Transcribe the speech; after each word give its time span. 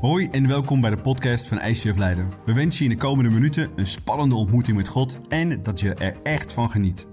Hoi 0.00 0.28
en 0.30 0.48
welkom 0.48 0.80
bij 0.80 0.90
de 0.90 1.02
podcast 1.02 1.46
van 1.46 1.60
ICF 1.60 1.96
Leiden. 1.96 2.30
We 2.44 2.52
wensen 2.52 2.84
je 2.84 2.90
in 2.90 2.96
de 2.96 3.02
komende 3.02 3.34
minuten 3.34 3.70
een 3.76 3.86
spannende 3.86 4.34
ontmoeting 4.34 4.76
met 4.76 4.88
God 4.88 5.18
en 5.28 5.62
dat 5.62 5.80
je 5.80 5.94
er 5.94 6.16
echt 6.22 6.52
van 6.52 6.70
geniet. 6.70 7.06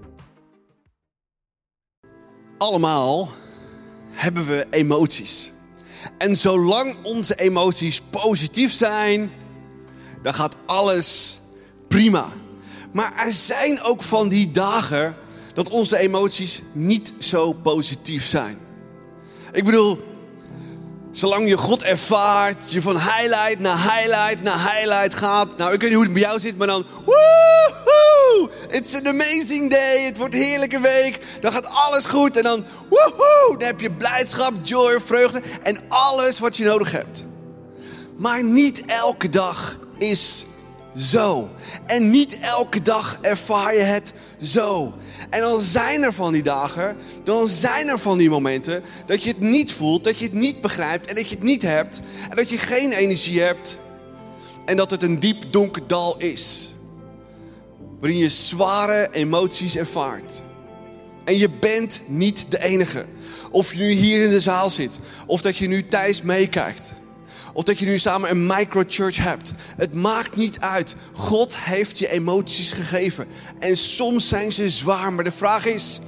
Allemaal 2.58 3.28
hebben 4.10 4.46
we 4.46 4.66
emoties. 4.70 5.52
En 6.18 6.36
zolang 6.36 6.96
onze 7.02 7.34
emoties 7.34 8.00
positief 8.10 8.72
zijn, 8.72 9.30
dan 10.22 10.34
gaat 10.34 10.56
alles 10.66 11.40
prima. 11.88 12.26
Maar 12.92 13.12
er 13.26 13.32
zijn 13.32 13.82
ook 13.82 14.02
van 14.02 14.28
die 14.28 14.50
dagen 14.50 15.16
dat 15.54 15.68
onze 15.68 15.98
emoties 15.98 16.62
niet 16.72 17.12
zo 17.18 17.52
positief 17.52 18.24
zijn. 18.24 18.58
Ik 19.52 19.64
bedoel, 19.64 19.98
zolang 21.18 21.48
je 21.48 21.56
God 21.56 21.82
ervaart, 21.82 22.72
je 22.72 22.82
van 22.82 22.96
highlight 22.96 23.58
naar 23.58 23.76
highlight 23.76 24.42
naar 24.42 24.72
highlight 24.72 25.14
gaat. 25.14 25.56
Nou, 25.56 25.72
ik 25.72 25.80
weet 25.80 25.88
niet 25.88 25.98
hoe 25.98 26.04
het 26.04 26.12
bij 26.12 26.22
jou 26.22 26.40
zit, 26.40 26.58
maar 26.58 26.66
dan... 26.66 26.86
Woehoe! 27.04 28.50
It's 28.70 28.94
an 28.94 29.06
amazing 29.06 29.70
day. 29.70 30.04
Het 30.04 30.16
wordt 30.16 30.34
een 30.34 30.40
heerlijke 30.40 30.80
week. 30.80 31.20
Dan 31.40 31.52
gaat 31.52 31.66
alles 31.66 32.04
goed. 32.04 32.36
En 32.36 32.42
dan... 32.42 32.64
Woehoe! 32.88 33.56
Dan 33.58 33.66
heb 33.66 33.80
je 33.80 33.90
blijdschap, 33.90 34.52
joy, 34.62 35.00
vreugde. 35.00 35.42
En 35.62 35.78
alles 35.88 36.38
wat 36.38 36.56
je 36.56 36.64
nodig 36.64 36.92
hebt. 36.92 37.24
Maar 38.16 38.44
niet 38.44 38.84
elke 38.86 39.28
dag 39.28 39.78
is 39.98 40.44
zo. 40.96 41.50
En 41.86 42.10
niet 42.10 42.38
elke 42.38 42.82
dag 42.82 43.18
ervaar 43.20 43.74
je 43.74 43.82
het 43.82 44.12
zo. 44.40 44.94
En 45.30 45.40
dan 45.40 45.60
zijn 45.60 46.02
er 46.02 46.12
van 46.12 46.32
die 46.32 46.42
dagen, 46.42 46.96
dan 47.24 47.48
zijn 47.48 47.88
er 47.88 47.98
van 47.98 48.18
die 48.18 48.30
momenten 48.30 48.82
dat 49.06 49.22
je 49.22 49.28
het 49.28 49.40
niet 49.40 49.72
voelt, 49.72 50.04
dat 50.04 50.18
je 50.18 50.24
het 50.24 50.34
niet 50.34 50.60
begrijpt 50.60 51.06
en 51.06 51.14
dat 51.14 51.28
je 51.28 51.34
het 51.34 51.44
niet 51.44 51.62
hebt. 51.62 52.00
En 52.30 52.36
dat 52.36 52.48
je 52.48 52.58
geen 52.58 52.92
energie 52.92 53.40
hebt 53.40 53.78
en 54.64 54.76
dat 54.76 54.90
het 54.90 55.02
een 55.02 55.20
diep 55.20 55.52
donker 55.52 55.86
dal 55.86 56.18
is. 56.18 56.72
Waarin 58.00 58.18
je 58.18 58.28
zware 58.28 59.08
emoties 59.12 59.76
ervaart. 59.76 60.42
En 61.24 61.38
je 61.38 61.50
bent 61.50 62.02
niet 62.06 62.44
de 62.48 62.62
enige. 62.62 63.04
Of 63.50 63.72
je 63.72 63.78
nu 63.78 63.90
hier 63.90 64.22
in 64.22 64.30
de 64.30 64.40
zaal 64.40 64.70
zit, 64.70 64.98
of 65.26 65.40
dat 65.40 65.56
je 65.56 65.68
nu 65.68 65.88
thuis 65.88 66.22
meekijkt. 66.22 66.94
Of 67.56 67.64
dat 67.64 67.78
je 67.78 67.86
nu 67.86 67.98
samen 67.98 68.30
een 68.30 68.46
microchurch 68.46 69.16
hebt. 69.16 69.52
Het 69.76 69.94
maakt 69.94 70.36
niet 70.36 70.60
uit. 70.60 70.94
God 71.12 71.56
heeft 71.58 71.98
je 71.98 72.10
emoties 72.10 72.72
gegeven. 72.72 73.26
En 73.58 73.76
soms 73.76 74.28
zijn 74.28 74.52
ze 74.52 74.70
zwaar, 74.70 75.12
maar 75.12 75.24
de 75.24 75.32
vraag 75.32 75.66
is: 75.66 75.98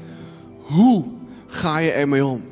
hoe 0.58 1.04
ga 1.46 1.78
je 1.78 1.90
ermee 1.90 2.24
om? 2.24 2.44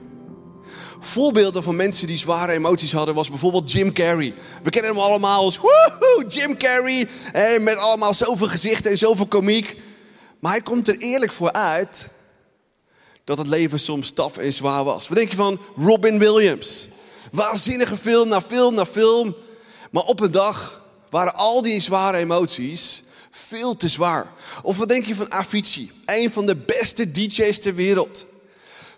Voorbeelden 1.00 1.62
van 1.62 1.77
mensen 1.77 2.06
die 2.06 2.19
zware 2.19 2.53
emoties 2.53 2.92
hadden 2.92 3.14
was 3.14 3.30
bijvoorbeeld 3.30 3.72
Jim 3.72 3.92
Carrey. 3.92 4.34
We 4.62 4.70
kennen 4.70 4.91
hem 4.91 5.00
allemaal 5.00 5.42
als 5.42 5.58
woehoe, 5.58 6.25
Jim 6.28 6.56
Carrey. 6.56 7.08
met 7.60 7.77
allemaal 7.77 8.14
zoveel 8.14 8.48
gezichten 8.48 8.91
en 8.91 8.98
zoveel 8.98 9.27
komiek. 9.27 9.77
Maar 10.41 10.53
hij 10.53 10.60
komt 10.60 10.88
er 10.88 10.97
eerlijk 10.97 11.33
voor 11.33 11.53
uit 11.53 12.08
dat 13.25 13.38
het 13.38 13.47
leven 13.47 13.81
soms 13.81 14.10
taf 14.10 14.36
en 14.36 14.53
zwaar 14.53 14.84
was. 14.84 15.08
Wat 15.08 15.19
denk 15.19 15.31
je 15.31 15.36
van 15.36 15.60
Robin 15.77 16.19
Williams? 16.19 16.88
Waanzinnige 17.32 17.96
film 17.96 18.28
na 18.28 18.41
film 18.41 18.74
na 18.74 18.86
film. 18.86 19.34
Maar 19.91 20.05
op 20.05 20.20
een 20.20 20.30
dag 20.30 20.84
waren 21.10 21.34
al 21.34 21.62
die 21.62 21.80
zware 21.80 22.16
emoties 22.16 23.02
veel 23.30 23.77
te 23.77 23.88
zwaar. 23.88 24.32
Of 24.62 24.77
wat 24.77 24.88
denk 24.88 25.05
je 25.05 25.14
van 25.14 25.32
Avicii? 25.32 25.92
Een 26.04 26.30
van 26.30 26.47
de 26.47 26.56
beste 26.56 27.10
DJ's 27.10 27.60
ter 27.60 27.74
wereld. 27.74 28.27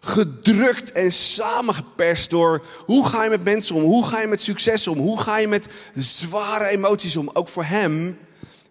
Gedrukt 0.01 0.93
en 0.93 1.13
samengeperst 1.13 2.31
door 2.31 2.67
hoe 2.85 3.09
ga 3.09 3.25
je 3.25 3.31
met 3.31 3.45
mensen 3.45 3.75
om? 3.75 3.83
Hoe 3.83 4.07
ga 4.07 4.21
je 4.21 4.27
met 4.27 4.43
succes 4.43 4.87
om? 4.87 4.99
Hoe 4.99 5.21
ga 5.21 5.39
je 5.39 5.49
met 5.49 5.67
zware 5.95 6.67
emoties 6.67 7.17
om? 7.17 7.31
Ook 7.33 7.49
voor 7.49 7.65
hem 7.65 8.19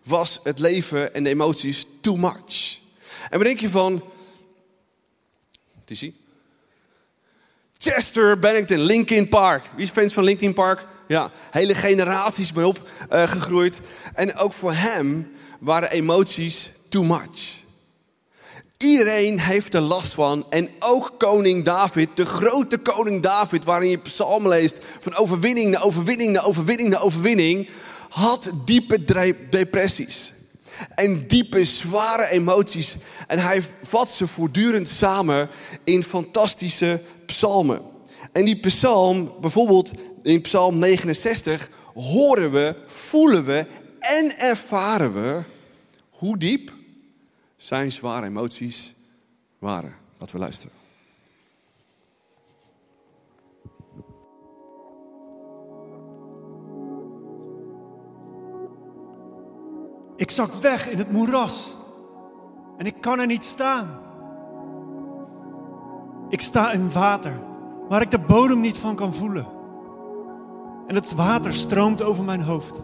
was 0.03 0.39
het 0.43 0.59
leven 0.59 1.13
en 1.13 1.23
de 1.23 1.29
emoties 1.29 1.85
too 2.01 2.15
much. 2.15 2.79
En 3.29 3.37
wat 3.37 3.47
denk 3.47 3.59
je 3.59 3.69
van... 3.69 4.03
Is 5.85 6.09
Chester 7.87 8.39
Bennington, 8.39 8.79
Linkin 8.79 9.27
Park. 9.27 9.63
Wie 9.75 9.83
is 9.83 9.89
fans 9.89 10.13
van 10.13 10.23
Linkin 10.23 10.53
Park? 10.53 10.85
Ja, 11.07 11.31
hele 11.51 11.75
generaties 11.75 12.51
mee 12.51 12.67
opgegroeid. 12.67 13.75
Uh, 13.75 13.81
en 14.13 14.35
ook 14.35 14.53
voor 14.53 14.73
hem 14.73 15.31
waren 15.59 15.91
emoties 15.91 16.71
too 16.89 17.03
much. 17.03 17.63
Iedereen 18.77 19.39
heeft 19.39 19.73
er 19.73 19.81
last 19.81 20.13
van. 20.13 20.45
En 20.49 20.69
ook 20.79 21.13
koning 21.17 21.63
David, 21.63 22.09
de 22.15 22.25
grote 22.25 22.77
koning 22.77 23.23
David, 23.23 23.63
waarin 23.63 23.89
je 23.89 23.97
psalm 23.97 24.47
leest 24.47 24.77
van 24.99 25.15
overwinning 25.15 25.71
naar 25.71 25.83
overwinning 25.83 26.31
naar 26.31 26.45
overwinning 26.45 26.89
naar 26.89 27.01
overwinning, 27.01 27.69
had 28.09 28.49
diepe 28.65 29.03
depressies. 29.49 30.33
En 30.95 31.27
diepe, 31.27 31.65
zware 31.65 32.29
emoties. 32.29 32.95
En 33.27 33.39
hij 33.39 33.63
vat 33.81 34.09
ze 34.09 34.27
voortdurend 34.27 34.87
samen 34.87 35.49
in 35.83 36.03
fantastische 36.03 37.01
psalmen. 37.25 37.81
En 38.31 38.45
die 38.45 38.59
psalm, 38.59 39.33
bijvoorbeeld 39.41 39.91
in 40.21 40.41
psalm 40.41 40.79
69, 40.79 41.69
horen 41.93 42.51
we, 42.51 42.75
voelen 42.85 43.45
we 43.45 43.65
en 43.99 44.37
ervaren 44.37 45.13
we 45.13 45.43
hoe 46.09 46.37
diep 46.37 46.73
zijn 47.57 47.91
zware 47.91 48.25
emoties 48.25 48.93
waren. 49.59 49.95
Laten 50.17 50.35
we 50.35 50.41
luisteren. 50.41 50.86
Ik 60.17 60.31
zak 60.31 60.53
weg 60.53 60.89
in 60.89 60.97
het 60.97 61.11
moeras 61.11 61.75
en 62.77 62.85
ik 62.85 63.01
kan 63.01 63.19
er 63.19 63.25
niet 63.25 63.43
staan. 63.43 63.87
Ik 66.29 66.41
sta 66.41 66.71
in 66.71 66.91
water 66.91 67.39
waar 67.89 68.01
ik 68.01 68.11
de 68.11 68.19
bodem 68.19 68.59
niet 68.59 68.77
van 68.77 68.95
kan 68.95 69.13
voelen. 69.13 69.45
En 70.87 70.95
het 70.95 71.15
water 71.15 71.53
stroomt 71.53 72.01
over 72.01 72.23
mijn 72.23 72.41
hoofd. 72.41 72.83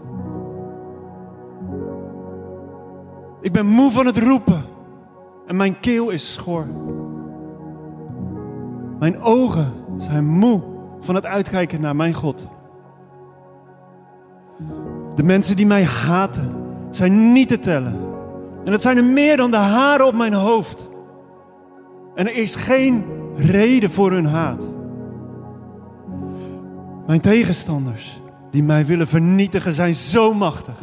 Ik 3.42 3.52
ben 3.52 3.66
moe 3.66 3.92
van 3.92 4.06
het 4.06 4.18
roepen 4.18 4.66
en 5.48 5.56
mijn 5.56 5.80
keel 5.80 6.10
is 6.10 6.34
schor. 6.34 6.68
Mijn 9.00 9.22
ogen 9.22 9.74
zijn 9.98 10.26
moe 10.26 10.62
van 11.00 11.16
het 11.16 11.26
uitkijken 11.26 11.82
naar 11.82 11.96
mijn 11.96 12.14
God. 12.14 12.48
De 15.16 15.24
mensen 15.24 15.56
die 15.56 15.66
mij 15.66 15.84
haten 15.84 16.63
zijn 16.96 17.32
niet 17.32 17.48
te 17.48 17.60
tellen. 17.60 18.00
En 18.66 18.72
het 18.72 18.82
zijn 18.82 18.98
er 18.98 19.04
meer 19.04 19.38
dan 19.38 19.52
de 19.52 19.58
haren 19.58 20.06
op 20.06 20.14
mijn 20.14 20.34
hoofd. 20.34 20.90
En 22.16 22.28
er 22.28 22.36
is 22.36 22.56
geen 22.56 23.04
reden 23.36 23.92
voor 23.92 24.12
hun 24.12 24.26
haat. 24.26 24.72
Mijn 27.08 27.22
tegenstanders 27.22 28.22
die 28.52 28.64
mij 28.64 28.86
willen 28.86 29.08
vernietigen 29.08 29.74
zijn 29.74 29.96
zo 29.96 30.34
machtig. 30.34 30.80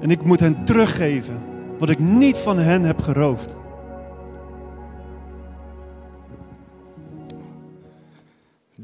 En 0.00 0.10
ik 0.10 0.24
moet 0.24 0.40
hen 0.40 0.64
teruggeven 0.64 1.42
wat 1.78 1.88
ik 1.88 1.98
niet 1.98 2.38
van 2.38 2.58
hen 2.58 2.82
heb 2.82 3.02
geroofd. 3.02 3.56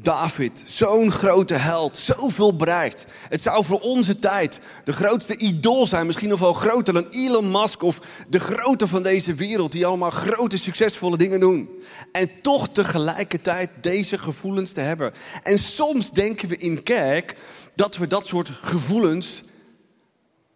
David, 0.01 0.61
zo'n 0.65 1.11
grote 1.11 1.53
held, 1.53 1.97
zoveel 1.97 2.55
bereikt. 2.55 3.05
Het 3.29 3.41
zou 3.41 3.65
voor 3.65 3.79
onze 3.79 4.19
tijd 4.19 4.59
de 4.83 4.93
grootste 4.93 5.37
idool 5.37 5.87
zijn, 5.87 6.05
misschien 6.05 6.29
nog 6.29 6.39
wel 6.39 6.53
groter 6.53 6.93
dan 6.93 7.07
Elon 7.09 7.51
Musk 7.51 7.83
of 7.83 7.99
de 8.29 8.39
grote 8.39 8.87
van 8.87 9.03
deze 9.03 9.33
wereld, 9.33 9.71
die 9.71 9.85
allemaal 9.85 10.09
grote, 10.09 10.57
succesvolle 10.57 11.17
dingen 11.17 11.39
doen. 11.39 11.69
En 12.11 12.29
toch 12.41 12.69
tegelijkertijd 12.69 13.69
deze 13.81 14.17
gevoelens 14.17 14.71
te 14.71 14.81
hebben. 14.81 15.13
En 15.43 15.57
soms 15.57 16.11
denken 16.11 16.47
we 16.47 16.57
in 16.57 16.83
kerk 16.83 17.35
dat 17.75 17.97
we 17.97 18.07
dat 18.07 18.27
soort 18.27 18.49
gevoelens 18.49 19.41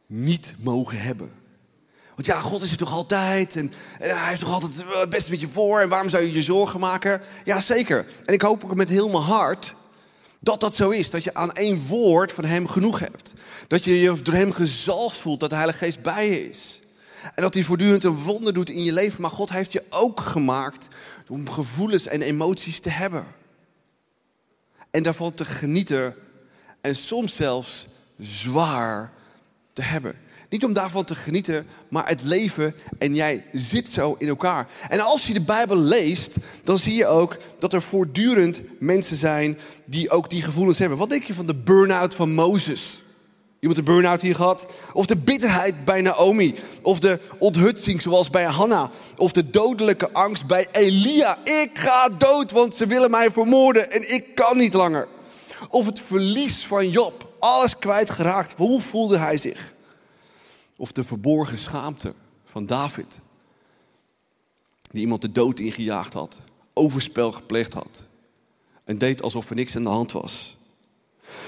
niet 0.08 0.54
mogen 0.60 1.02
hebben. 1.02 1.43
Want 2.16 2.26
ja, 2.26 2.40
God 2.40 2.62
is 2.62 2.72
er 2.72 2.78
toch 2.78 2.94
altijd 2.94 3.56
en, 3.56 3.74
hij 3.98 4.28
heeft 4.30 4.40
toch 4.40 4.54
altijd 4.54 4.72
het 4.94 5.10
beste 5.10 5.30
met 5.30 5.40
je 5.40 5.48
voor 5.48 5.82
en 5.82 5.90
waarom 5.90 6.10
zou 6.10 6.24
je 6.24 6.34
je 6.34 6.42
zorgen 6.42 6.80
maken? 6.80 7.22
Ja, 7.44 7.60
zeker. 7.60 8.06
En 8.26 8.34
ik 8.34 8.42
hoop 8.42 8.64
ook 8.64 8.76
met 8.76 8.90
heel 8.90 9.10
mijn 9.10 9.24
hart 9.24 9.74
dat 10.40 10.60
dat 10.60 10.76
zo 10.76 10.90
is. 10.90 11.10
Dat 11.10 11.24
je 11.24 11.34
aan 11.34 11.52
één 11.52 11.88
woord 11.88 12.32
van 12.32 12.46
hem 12.46 12.68
genoeg 12.68 13.00
hebt. 13.00 13.32
Dat 13.68 13.84
je 13.84 14.00
je 14.00 14.22
door 14.22 14.34
hem 14.34 14.52
gezalfd 14.52 15.18
voelt, 15.18 15.40
dat 15.40 15.50
de 15.50 15.56
Heilige 15.56 15.78
Geest 15.78 16.02
bij 16.02 16.30
je 16.30 16.50
is. 16.50 16.80
En 17.36 17.42
dat 17.42 17.54
hij 17.54 17.64
voortdurend 17.64 18.04
een 18.04 18.24
wonder 18.24 18.54
doet 18.54 18.70
in 18.70 18.84
je 18.84 18.94
leven. 18.94 19.22
Maar 19.22 19.30
God 19.30 19.50
heeft 19.50 19.72
je 19.72 19.84
ook 19.90 20.20
gemaakt 20.20 20.88
om 21.28 21.50
gevoelens 21.50 22.08
en 22.08 22.22
emoties 22.22 22.80
te 22.80 22.90
hebben. 22.90 23.26
En 24.92 25.04
daarvan 25.04 25.34
te 25.34 25.46
genieten 25.46 26.16
en 26.82 26.96
soms 26.96 27.36
zelfs 27.36 27.88
zwaar 28.20 29.12
te 29.74 29.82
hebben. 29.82 30.16
Niet 30.54 30.66
om 30.66 30.74
daarvan 30.74 31.04
te 31.04 31.16
genieten, 31.16 31.68
maar 31.90 32.08
het 32.08 32.22
leven 32.24 32.76
en 33.00 33.16
jij 33.16 33.46
zit 33.52 33.90
zo 33.90 34.16
in 34.18 34.28
elkaar. 34.28 34.68
En 34.90 35.00
als 35.00 35.28
je 35.28 35.34
de 35.34 35.42
Bijbel 35.42 35.78
leest, 35.78 36.36
dan 36.64 36.78
zie 36.78 36.96
je 36.96 37.08
ook 37.08 37.38
dat 37.60 37.74
er 37.74 37.82
voortdurend 37.82 38.62
mensen 38.80 39.18
zijn 39.18 39.60
die 39.86 40.10
ook 40.10 40.30
die 40.30 40.42
gevoelens 40.42 40.78
hebben. 40.78 40.98
Wat 40.98 41.10
denk 41.10 41.24
je 41.24 41.34
van 41.34 41.46
de 41.46 41.56
burn-out 41.56 42.16
van 42.16 42.34
Mozes? 42.34 43.04
Iemand 43.60 43.80
een 43.80 43.86
burn-out 43.86 44.22
hier 44.22 44.36
gehad? 44.36 44.66
Of 44.94 45.06
de 45.06 45.18
bitterheid 45.18 45.86
bij 45.86 46.02
Naomi? 46.02 46.56
Of 46.82 47.00
de 47.00 47.20
onthutsing 47.38 48.02
zoals 48.02 48.30
bij 48.30 48.46
Hanna? 48.46 48.92
Of 49.18 49.32
de 49.32 49.50
dodelijke 49.50 50.12
angst 50.12 50.46
bij 50.46 50.66
Elia? 50.72 51.38
Ik 51.44 51.70
ga 51.74 52.10
dood, 52.10 52.52
want 52.52 52.76
ze 52.76 52.88
willen 52.88 53.12
mij 53.12 53.32
vermoorden 53.32 53.92
en 53.92 54.14
ik 54.14 54.36
kan 54.36 54.58
niet 54.58 54.74
langer. 54.74 55.08
Of 55.70 55.86
het 55.86 56.00
verlies 56.00 56.66
van 56.66 56.90
Job, 56.90 57.36
alles 57.40 57.78
kwijtgeraakt. 57.78 58.54
Hoe 58.58 58.82
voelde 58.82 59.18
hij 59.18 59.38
zich? 59.38 59.73
Of 60.84 60.92
de 60.92 61.04
verborgen 61.04 61.58
schaamte 61.58 62.14
van 62.46 62.66
David, 62.66 63.20
die 64.92 65.02
iemand 65.02 65.22
de 65.22 65.32
dood 65.32 65.60
ingejaagd 65.60 66.14
had, 66.14 66.38
overspel 66.74 67.32
gepleegd 67.32 67.74
had 67.74 68.02
en 68.84 68.98
deed 68.98 69.22
alsof 69.22 69.50
er 69.50 69.56
niks 69.56 69.76
aan 69.76 69.84
de 69.84 69.90
hand 69.90 70.12
was. 70.12 70.58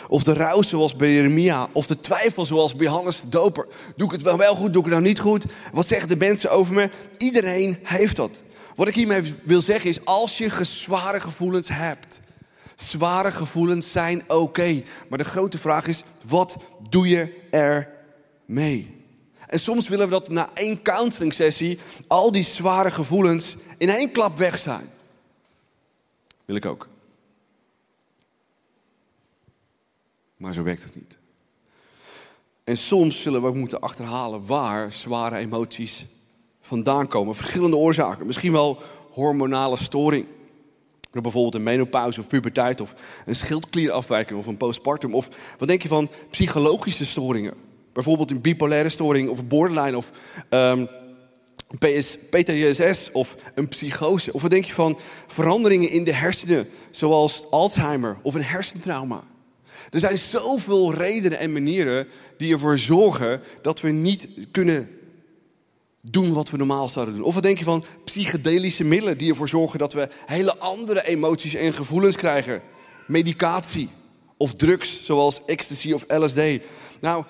Of 0.08 0.24
de 0.24 0.34
rouw 0.34 0.62
zoals 0.62 0.96
bij 0.96 1.14
Jeremia. 1.14 1.68
Of 1.74 1.88
de 1.88 2.00
twijfel 2.00 2.46
zoals 2.46 2.76
bij 2.76 2.88
de 2.88 3.30
Doper. 3.30 3.68
Doe 3.96 4.08
ik 4.08 4.14
het 4.14 4.22
wel 4.22 4.38
wel 4.38 4.56
goed, 4.56 4.74
doe 4.74 4.84
ik 4.84 4.90
het 4.90 4.98
nou 4.98 5.08
niet 5.08 5.20
goed? 5.20 5.46
Wat 5.72 5.88
zeggen 5.88 6.10
de 6.10 6.18
mensen 6.18 6.52
over 6.52 6.74
me? 6.74 6.90
Iedereen 7.18 7.80
heeft 7.84 8.16
dat. 8.16 8.42
Wat 8.76 8.88
ik 8.88 8.96
hiermee 8.96 9.34
wil 9.44 9.62
zeggen 9.62 9.90
is, 9.90 10.06
als 10.06 10.38
je 10.38 10.64
zware 10.66 11.20
gevoelens 11.20 11.68
hebt. 11.68 12.20
Zware 12.76 13.32
gevoelens 13.32 13.92
zijn 13.92 14.24
oké. 14.28 14.84
maar 15.10 15.18
de 15.18 15.24
grote 15.24 15.58
vraag 15.58 15.88
is, 15.88 16.04
wat 16.26 16.56
doe 16.90 17.08
je 17.08 17.48
er 17.52 17.90
mee? 18.46 18.94
En 19.47 19.59
soms 19.59 19.88
willen 19.88 20.06
we 20.06 20.12
dat 20.12 20.30
na 20.30 20.50
één 20.53 20.81
counseling 20.81 21.33
sessie 21.33 21.80
al 22.07 22.31
die 22.31 22.44
zware 22.44 22.92
gevoelens 22.92 23.56
in 23.77 23.89
één 23.89 24.12
klap 24.12 24.38
weg 24.38 24.57
zijn. 24.59 24.89
Wil 26.45 26.56
ik 26.56 26.65
ook. 26.65 26.88
Maar 30.38 30.53
zo 30.53 30.63
werkt 30.63 30.83
het 30.83 30.95
niet. 30.95 31.18
En 32.63 32.77
soms 32.77 33.21
zullen 33.21 33.42
we 33.42 33.47
ook 33.47 33.56
moeten 33.56 33.80
achterhalen 33.80 34.45
waar 34.45 34.92
zware 34.92 35.38
emoties 35.38 36.06
vandaan 36.62 37.07
komen. 37.07 37.36
Verschillende 37.36 37.75
oorzaken. 37.75 38.25
Misschien 38.25 38.51
wel 38.51 38.81
hormonale 39.12 39.77
storing. 39.77 40.25
Door 41.12 41.21
bijvoorbeeld 41.21 41.56
een 41.56 41.63
menopauze 41.63 42.19
of 42.19 42.27
puberteit 42.27 42.81
of 42.81 42.94
een 43.25 43.36
schildklierafwijking 43.36 44.39
of 44.39 44.45
een 44.45 44.57
postpartum. 44.57 45.15
Of 45.15 45.30
wat 45.57 45.68
denk 45.68 45.81
je 45.81 45.88
van 45.88 46.09
psychologische 46.30 47.06
storingen? 47.06 47.53
Bijvoorbeeld 47.95 48.31
een 48.31 48.42
bipolaire 48.42 48.89
storing 48.89 49.30
of 49.30 49.45
borderline 49.45 49.97
of 49.97 50.12
um, 50.50 50.89
ehm, 51.80 52.00
PS, 52.00 52.18
PTSS 52.30 53.12
of 53.12 53.36
een 53.53 53.68
psychose. 53.68 54.33
Of 54.33 54.42
wat 54.42 54.51
denk 54.51 54.65
je 54.65 54.74
van 54.74 55.00
veranderingen 55.27 55.89
in 55.89 56.03
de 56.03 56.13
hersenen 56.13 56.68
zoals 56.92 57.44
Alzheimer 57.50 58.18
of 58.21 58.33
een 58.36 58.44
hersentrauma? 58.44 59.24
Er 59.89 60.00
zijn 60.00 60.18
zoveel 60.18 60.94
redenen 60.94 61.39
en 61.39 61.53
manieren 61.53 62.07
die 62.38 62.53
ervoor 62.53 62.77
zorgen 62.77 63.42
dat 63.62 63.81
we 63.81 63.89
niet 63.89 64.27
kunnen 64.51 64.89
doen 66.01 66.33
wat 66.33 66.50
we 66.50 66.57
normaal 66.57 66.89
zouden 66.89 67.15
doen. 67.15 67.24
Of 67.24 67.33
wat 67.33 67.44
denk 67.44 67.57
je 67.57 67.63
van 67.63 67.86
psychedelische 68.03 68.83
middelen 68.83 69.18
die 69.18 69.30
ervoor 69.30 69.50
zorgen 69.50 69.80
dat 69.80 69.94
we 69.94 70.07
hele 70.25 70.57
andere 70.57 71.07
emoties 71.07 71.53
en 71.53 71.74
gevoelens 71.74 72.15
krijgen? 72.15 72.62
Medicatie 73.07 73.89
of 74.38 74.53
drugs 74.53 75.06
zoals 75.06 75.41
ecstasy 75.45 75.91
of 75.91 76.06
LSD. 76.07 76.41
Nou, 77.01 77.24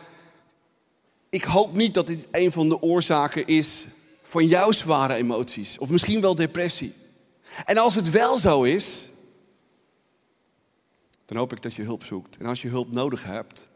ik 1.35 1.43
hoop 1.43 1.73
niet 1.73 1.93
dat 1.93 2.07
dit 2.07 2.27
een 2.31 2.51
van 2.51 2.69
de 2.69 2.81
oorzaken 2.81 3.45
is 3.47 3.85
van 4.21 4.47
jouw 4.47 4.71
zware 4.71 5.13
emoties. 5.13 5.77
Of 5.77 5.89
misschien 5.89 6.21
wel 6.21 6.35
depressie. 6.35 6.93
En 7.65 7.77
als 7.77 7.95
het 7.95 8.09
wel 8.09 8.37
zo 8.37 8.63
is, 8.63 9.09
dan 11.25 11.37
hoop 11.37 11.51
ik 11.51 11.61
dat 11.61 11.73
je 11.73 11.81
hulp 11.81 12.03
zoekt. 12.03 12.37
En 12.37 12.45
als 12.45 12.61
je 12.61 12.67
hulp 12.67 12.91
nodig 12.91 13.23
hebt, 13.23 13.67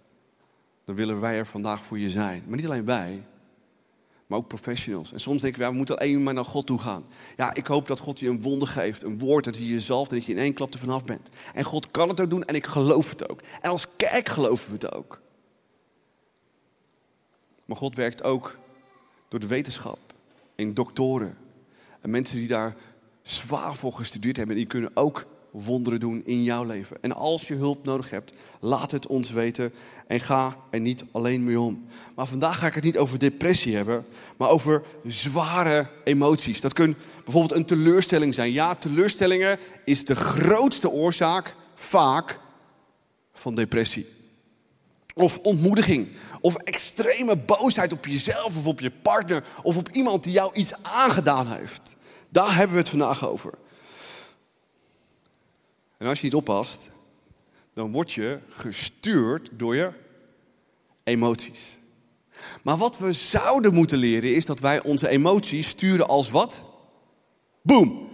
dan 0.85 0.95
willen 0.95 1.19
wij 1.19 1.37
er 1.37 1.45
vandaag 1.45 1.83
voor 1.83 1.99
je 1.99 2.09
zijn. 2.09 2.43
Maar 2.47 2.57
niet 2.57 2.65
alleen 2.65 2.85
wij, 2.85 3.23
maar 4.27 4.37
ook 4.37 4.47
professionals. 4.47 5.11
En 5.11 5.19
soms 5.19 5.41
denken 5.41 5.61
we, 5.61 5.67
we 5.67 5.73
moeten 5.73 5.97
alleen 5.97 6.23
maar 6.23 6.33
naar 6.33 6.45
God 6.45 6.65
toe 6.65 6.79
gaan. 6.79 7.05
Ja, 7.35 7.53
ik 7.53 7.67
hoop 7.67 7.87
dat 7.87 7.99
God 7.99 8.19
je 8.19 8.29
een 8.29 8.41
wonder 8.41 8.67
geeft, 8.67 9.03
een 9.03 9.19
woord 9.19 9.43
dat 9.43 9.55
hij 9.55 9.65
je 9.65 9.79
zalft 9.79 10.11
en 10.11 10.17
dat 10.17 10.25
je 10.25 10.31
in 10.31 10.37
één 10.37 10.53
klap 10.53 10.73
er 10.73 10.79
vanaf 10.79 11.03
bent. 11.03 11.29
En 11.53 11.63
God 11.63 11.91
kan 11.91 12.09
het 12.09 12.19
ook 12.19 12.29
doen 12.29 12.43
en 12.43 12.55
ik 12.55 12.65
geloof 12.65 13.09
het 13.09 13.29
ook. 13.29 13.41
En 13.61 13.69
als 13.69 13.87
kerk 13.95 14.29
geloven 14.29 14.67
we 14.67 14.73
het 14.73 14.95
ook. 14.95 15.21
Maar 17.69 17.77
God 17.77 17.95
werkt 17.95 18.23
ook 18.23 18.57
door 19.27 19.39
de 19.39 19.47
wetenschap, 19.47 19.99
in 20.55 20.73
doktoren. 20.73 21.37
En 22.01 22.09
mensen 22.09 22.37
die 22.37 22.47
daar 22.47 22.75
zwaar 23.21 23.75
voor 23.75 23.93
gestudeerd 23.93 24.37
hebben, 24.37 24.55
die 24.55 24.65
kunnen 24.65 24.91
ook 24.93 25.25
wonderen 25.51 25.99
doen 25.99 26.25
in 26.25 26.43
jouw 26.43 26.63
leven. 26.63 26.97
En 27.01 27.11
als 27.11 27.47
je 27.47 27.55
hulp 27.55 27.85
nodig 27.85 28.09
hebt, 28.09 28.33
laat 28.59 28.91
het 28.91 29.07
ons 29.07 29.31
weten 29.31 29.73
en 30.07 30.19
ga 30.19 30.57
er 30.69 30.79
niet 30.79 31.03
alleen 31.11 31.43
mee 31.43 31.59
om. 31.59 31.85
Maar 32.15 32.27
vandaag 32.27 32.59
ga 32.59 32.67
ik 32.67 32.73
het 32.73 32.83
niet 32.83 32.97
over 32.97 33.19
depressie 33.19 33.75
hebben, 33.75 34.05
maar 34.37 34.49
over 34.49 34.83
zware 35.03 35.87
emoties. 36.03 36.61
Dat 36.61 36.73
kan 36.73 36.95
bijvoorbeeld 37.23 37.59
een 37.59 37.65
teleurstelling 37.65 38.33
zijn. 38.33 38.51
Ja, 38.51 38.75
teleurstellingen 38.75 39.59
is 39.85 40.05
de 40.05 40.15
grootste 40.15 40.89
oorzaak 40.89 41.55
vaak 41.75 42.39
van 43.33 43.55
depressie. 43.55 44.18
Of 45.19 45.37
ontmoediging. 45.37 46.15
Of 46.41 46.55
extreme 46.55 47.37
boosheid 47.37 47.91
op 47.91 48.05
jezelf 48.05 48.57
of 48.57 48.67
op 48.67 48.79
je 48.79 48.91
partner. 48.91 49.43
Of 49.63 49.77
op 49.77 49.89
iemand 49.89 50.23
die 50.23 50.33
jou 50.33 50.53
iets 50.53 50.73
aangedaan 50.81 51.47
heeft. 51.47 51.95
Daar 52.29 52.55
hebben 52.55 52.71
we 52.71 52.81
het 52.81 52.89
vandaag 52.89 53.27
over. 53.27 53.53
En 55.97 56.07
als 56.07 56.17
je 56.19 56.23
niet 56.23 56.35
oppast, 56.35 56.89
dan 57.73 57.91
word 57.91 58.11
je 58.11 58.39
gestuurd 58.47 59.49
door 59.51 59.75
je 59.75 59.91
emoties. 61.03 61.77
Maar 62.63 62.77
wat 62.77 62.97
we 62.97 63.13
zouden 63.13 63.73
moeten 63.73 63.97
leren 63.97 64.35
is 64.35 64.45
dat 64.45 64.59
wij 64.59 64.83
onze 64.83 65.09
emoties 65.09 65.67
sturen 65.67 66.07
als 66.07 66.29
wat? 66.29 66.61
Boom. 67.61 68.08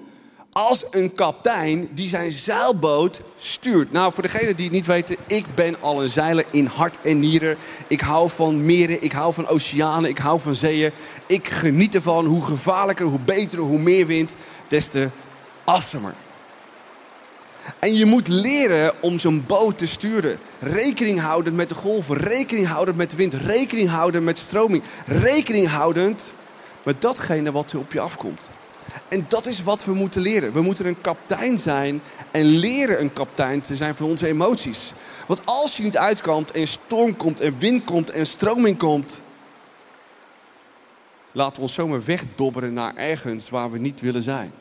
Als 0.57 0.83
een 0.91 1.13
kaptein 1.13 1.89
die 1.93 2.07
zijn 2.07 2.31
zeilboot 2.31 3.19
stuurt. 3.35 3.91
Nou, 3.91 4.13
voor 4.13 4.23
degenen 4.23 4.55
die 4.55 4.65
het 4.65 4.73
niet 4.73 4.85
weten, 4.85 5.15
ik 5.27 5.45
ben 5.55 5.75
al 5.81 6.01
een 6.01 6.09
zeiler 6.09 6.45
in 6.51 6.65
hart 6.65 6.97
en 7.01 7.19
nieren. 7.19 7.57
Ik 7.87 8.01
hou 8.01 8.29
van 8.29 8.65
meren, 8.65 9.03
ik 9.03 9.11
hou 9.11 9.33
van 9.33 9.47
oceanen, 9.47 10.09
ik 10.09 10.17
hou 10.17 10.39
van 10.39 10.55
zeeën. 10.55 10.91
Ik 11.25 11.47
geniet 11.47 11.95
ervan. 11.95 12.25
Hoe 12.25 12.43
gevaarlijker, 12.43 13.05
hoe 13.05 13.19
beter, 13.19 13.57
hoe 13.57 13.77
meer 13.79 14.05
wind, 14.05 14.35
des 14.67 14.87
te 14.87 15.09
awesomer. 15.63 16.13
En 17.79 17.93
je 17.93 18.05
moet 18.05 18.27
leren 18.27 18.93
om 19.01 19.19
zo'n 19.19 19.43
boot 19.47 19.77
te 19.77 19.87
sturen. 19.87 20.39
Rekening 20.59 21.19
houdend 21.19 21.55
met 21.55 21.69
de 21.69 21.75
golven, 21.75 22.17
rekening 22.17 22.67
houdend 22.67 22.97
met 22.97 23.11
de 23.11 23.17
wind, 23.17 23.33
rekening 23.33 23.89
houdend 23.89 24.23
met 24.23 24.39
stroming, 24.39 24.83
rekening 25.05 25.67
houdend 25.67 26.31
met 26.83 27.01
datgene 27.01 27.51
wat 27.51 27.71
er 27.71 27.79
op 27.79 27.91
je 27.91 27.99
afkomt. 27.99 28.41
En 29.07 29.25
dat 29.27 29.45
is 29.45 29.63
wat 29.63 29.85
we 29.85 29.93
moeten 29.93 30.21
leren. 30.21 30.53
We 30.53 30.61
moeten 30.61 30.85
een 30.85 31.01
kaptein 31.01 31.57
zijn 31.57 32.01
en 32.31 32.45
leren 32.45 33.01
een 33.01 33.13
kaptein 33.13 33.61
te 33.61 33.75
zijn 33.75 33.95
van 33.95 34.05
onze 34.05 34.27
emoties. 34.27 34.93
Want 35.27 35.41
als 35.45 35.77
je 35.77 35.83
niet 35.83 35.97
uitkomt 35.97 36.51
en 36.51 36.67
storm 36.67 37.17
komt 37.17 37.39
en 37.39 37.57
wind 37.57 37.83
komt 37.83 38.09
en 38.09 38.27
stroming 38.27 38.77
komt, 38.77 39.19
laten 41.31 41.55
we 41.55 41.61
ons 41.61 41.73
zomaar 41.73 42.03
wegdobberen 42.03 42.73
naar 42.73 42.95
ergens 42.95 43.49
waar 43.49 43.71
we 43.71 43.77
niet 43.77 44.01
willen 44.01 44.21
zijn. 44.21 44.51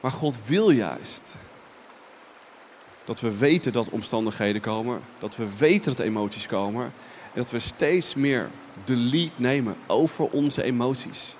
Maar 0.00 0.10
God 0.10 0.36
wil 0.46 0.70
juist 0.70 1.34
dat 3.04 3.20
we 3.20 3.38
weten 3.38 3.72
dat 3.72 3.88
omstandigheden 3.88 4.60
komen, 4.60 5.00
dat 5.18 5.36
we 5.36 5.56
weten 5.58 5.96
dat 5.96 6.06
emoties 6.06 6.46
komen 6.46 6.84
en 7.32 7.40
dat 7.40 7.50
we 7.50 7.58
steeds 7.58 8.14
meer 8.14 8.50
de 8.84 8.96
lead 8.96 9.30
nemen 9.36 9.76
over 9.86 10.28
onze 10.28 10.62
emoties. 10.62 11.34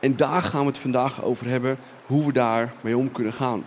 En 0.00 0.16
daar 0.16 0.42
gaan 0.42 0.60
we 0.60 0.66
het 0.66 0.78
vandaag 0.78 1.22
over 1.24 1.46
hebben, 1.46 1.78
hoe 2.06 2.26
we 2.26 2.32
daar 2.32 2.72
mee 2.80 2.96
om 2.96 3.12
kunnen 3.12 3.32
gaan. 3.32 3.64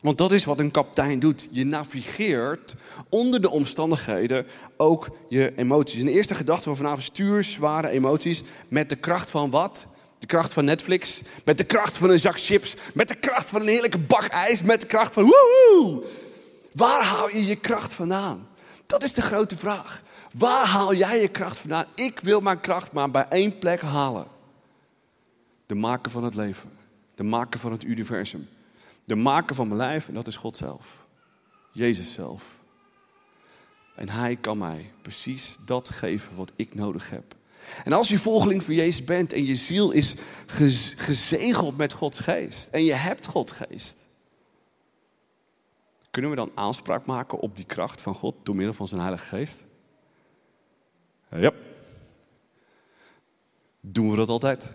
Want 0.00 0.18
dat 0.18 0.32
is 0.32 0.44
wat 0.44 0.58
een 0.58 0.70
kapitein 0.70 1.18
doet. 1.18 1.48
Je 1.50 1.64
navigeert 1.64 2.74
onder 3.08 3.40
de 3.40 3.50
omstandigheden 3.50 4.46
ook 4.76 5.08
je 5.28 5.52
emoties. 5.56 6.00
En 6.00 6.06
de 6.06 6.12
eerste 6.12 6.34
gedachte 6.34 6.62
van 6.62 6.76
vanavond, 6.76 7.02
stuur 7.02 7.44
zware 7.44 7.88
emoties 7.88 8.42
met 8.68 8.88
de 8.88 8.96
kracht 8.96 9.30
van 9.30 9.50
wat? 9.50 9.86
De 10.18 10.26
kracht 10.26 10.52
van 10.52 10.64
Netflix, 10.64 11.20
met 11.44 11.58
de 11.58 11.64
kracht 11.64 11.96
van 11.96 12.10
een 12.10 12.18
zak 12.18 12.40
chips, 12.40 12.74
met 12.94 13.08
de 13.08 13.14
kracht 13.14 13.50
van 13.50 13.60
een 13.60 13.68
heerlijke 13.68 13.98
bak 13.98 14.24
ijs, 14.24 14.62
met 14.62 14.80
de 14.80 14.86
kracht 14.86 15.14
van 15.14 15.22
woehoe. 15.22 16.02
Waar 16.72 17.02
haal 17.02 17.28
je 17.28 17.46
je 17.46 17.56
kracht 17.56 17.94
vandaan? 17.94 18.48
Dat 18.86 19.02
is 19.02 19.12
de 19.12 19.22
grote 19.22 19.56
vraag. 19.56 20.02
Waar 20.34 20.66
haal 20.66 20.94
jij 20.94 21.20
je 21.20 21.28
kracht 21.28 21.58
vandaan? 21.58 21.84
Ik 21.94 22.20
wil 22.20 22.40
mijn 22.40 22.60
kracht 22.60 22.92
maar 22.92 23.10
bij 23.10 23.26
één 23.28 23.58
plek 23.58 23.80
halen. 23.80 24.26
De 25.68 25.74
maker 25.74 26.10
van 26.10 26.24
het 26.24 26.34
leven. 26.34 26.70
De 27.14 27.22
maker 27.22 27.60
van 27.60 27.72
het 27.72 27.84
universum. 27.84 28.48
De 29.04 29.14
maker 29.14 29.54
van 29.54 29.66
mijn 29.66 29.80
lijf 29.80 30.08
en 30.08 30.14
dat 30.14 30.26
is 30.26 30.36
God 30.36 30.56
zelf. 30.56 31.06
Jezus 31.72 32.12
zelf. 32.12 32.60
En 33.94 34.08
hij 34.08 34.36
kan 34.36 34.58
mij 34.58 34.92
precies 35.02 35.56
dat 35.64 35.88
geven 35.88 36.36
wat 36.36 36.52
ik 36.56 36.74
nodig 36.74 37.10
heb. 37.10 37.34
En 37.84 37.92
als 37.92 38.08
je 38.08 38.18
volgeling 38.18 38.62
van 38.62 38.74
Jezus 38.74 39.04
bent 39.04 39.32
en 39.32 39.44
je 39.44 39.56
ziel 39.56 39.90
is 39.90 40.14
gezegeld 40.96 41.76
met 41.76 41.92
Gods 41.92 42.18
geest 42.18 42.68
en 42.68 42.84
je 42.84 42.94
hebt 42.94 43.26
Gods 43.26 43.52
geest, 43.52 44.06
kunnen 46.10 46.30
we 46.30 46.36
dan 46.36 46.50
aanspraak 46.54 47.06
maken 47.06 47.38
op 47.38 47.56
die 47.56 47.64
kracht 47.64 48.00
van 48.00 48.14
God 48.14 48.34
door 48.42 48.56
middel 48.56 48.74
van 48.74 48.88
zijn 48.88 49.00
Heilige 49.00 49.24
Geest? 49.24 49.64
Ja. 51.30 51.52
Doen 53.80 54.10
we 54.10 54.16
dat 54.16 54.28
altijd? 54.28 54.72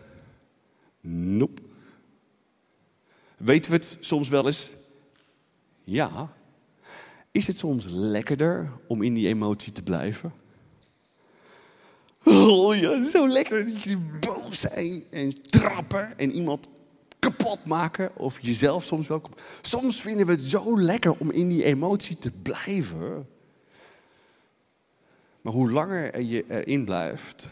Nope. 1.06 1.62
Weten 3.38 3.72
we 3.72 3.78
het 3.78 3.98
soms 4.00 4.30
wel 4.30 4.46
eens? 4.46 4.70
Ja. 5.84 6.34
Is 7.32 7.48
het 7.48 7.58
soms 7.58 7.86
lekkerder 7.88 8.72
om 8.88 9.02
in 9.02 9.14
die 9.14 9.28
emotie 9.28 9.72
te 9.72 9.84
blijven? 9.84 10.34
Oh 12.24 12.76
ja, 12.76 13.04
zo 13.04 13.28
lekker 13.28 13.66
dat 13.66 13.82
jullie 13.82 14.04
boos 14.20 14.60
zijn 14.60 15.04
en 15.10 15.42
trappen 15.42 16.18
en 16.18 16.32
iemand 16.32 16.68
kapot 17.20 17.66
maken. 17.66 18.18
Of 18.18 18.40
jezelf 18.42 18.84
soms 18.84 19.08
wel. 19.08 19.22
Soms 19.62 20.02
vinden 20.02 20.26
we 20.26 20.32
het 20.32 20.42
zo 20.42 20.80
lekker 20.80 21.20
om 21.20 21.32
in 21.32 21.48
die 21.48 21.64
emotie 21.64 22.18
te 22.18 22.32
blijven. 22.32 23.28
Maar 25.42 25.54
hoe 25.54 25.72
langer 25.72 26.20
je 26.20 26.46
erin 26.48 26.86
blijft, 26.86 27.46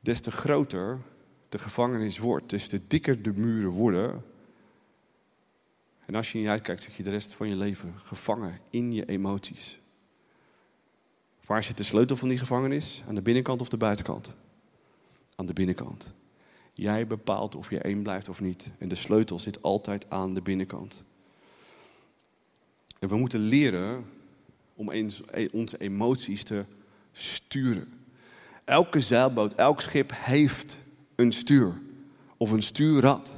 des 0.00 0.20
te 0.20 0.30
groter 0.30 0.98
de 1.50 1.58
gevangenis 1.58 2.18
wordt, 2.18 2.50
des 2.50 2.68
te 2.68 2.80
dikker 2.86 3.22
de 3.22 3.32
muren 3.32 3.70
worden. 3.70 4.24
En 6.06 6.14
als 6.14 6.32
je 6.32 6.38
niet 6.38 6.48
uitkijkt, 6.48 6.82
zit 6.82 6.94
je 6.94 7.02
de 7.02 7.10
rest 7.10 7.34
van 7.34 7.48
je 7.48 7.56
leven 7.56 7.94
gevangen 7.98 8.58
in 8.70 8.92
je 8.92 9.04
emoties. 9.04 9.80
Waar 11.44 11.62
zit 11.62 11.76
de 11.76 11.82
sleutel 11.82 12.16
van 12.16 12.28
die 12.28 12.38
gevangenis? 12.38 13.02
Aan 13.08 13.14
de 13.14 13.22
binnenkant 13.22 13.60
of 13.60 13.68
de 13.68 13.76
buitenkant? 13.76 14.32
Aan 15.34 15.46
de 15.46 15.52
binnenkant. 15.52 16.10
Jij 16.72 17.06
bepaalt 17.06 17.54
of 17.54 17.70
je 17.70 17.78
één 17.78 18.02
blijft 18.02 18.28
of 18.28 18.40
niet. 18.40 18.68
En 18.78 18.88
de 18.88 18.94
sleutel 18.94 19.38
zit 19.38 19.62
altijd 19.62 20.10
aan 20.10 20.34
de 20.34 20.42
binnenkant. 20.42 21.02
En 22.98 23.08
we 23.08 23.16
moeten 23.16 23.40
leren 23.40 24.04
om 24.74 24.90
onze 25.52 25.78
emoties 25.78 26.42
te 26.42 26.64
sturen. 27.12 27.92
Elke 28.64 29.00
zeilboot, 29.00 29.54
elk 29.54 29.80
schip 29.80 30.12
heeft 30.14 30.78
een 31.20 31.32
stuur 31.32 31.80
of 32.36 32.50
een 32.50 32.62
stuurrad. 32.62 33.30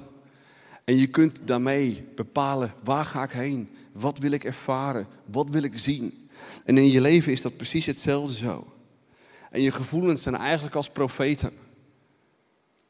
En 0.85 0.97
je 0.97 1.07
kunt 1.07 1.41
daarmee 1.45 2.09
bepalen 2.15 2.75
waar 2.85 3.05
ga 3.05 3.23
ik 3.23 3.31
heen, 3.31 3.69
wat 3.93 4.19
wil 4.19 4.31
ik 4.31 4.45
ervaren, 4.45 5.07
wat 5.25 5.51
wil 5.51 5.63
ik 5.63 5.79
zien. 5.79 6.29
En 6.65 6.79
in 6.79 6.91
je 6.91 7.01
leven 7.01 7.33
is 7.33 7.43
dat 7.43 7.57
precies 7.57 7.87
hetzelfde 7.87 8.39
zo. 8.39 8.67
En 9.51 9.61
je 9.61 9.73
gevoelens 9.73 10.23
zijn 10.23 10.35
eigenlijk 10.35 10.75
als 10.75 10.91
profeten. 10.91 11.53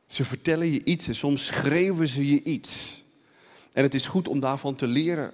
Ze 0.07 0.25
vertellen 0.25 0.71
je 0.71 0.85
iets 0.85 1.09
en 1.09 1.15
soms 1.15 1.47
schreeuwen 1.47 2.09
ze 2.09 2.27
je 2.27 2.43
iets. 2.43 3.03
En 3.73 3.83
het 3.83 3.95
is 3.95 4.07
goed 4.07 4.29
om 4.29 4.41
daarvan 4.41 4.75
te 4.75 4.87
leren. 4.87 5.33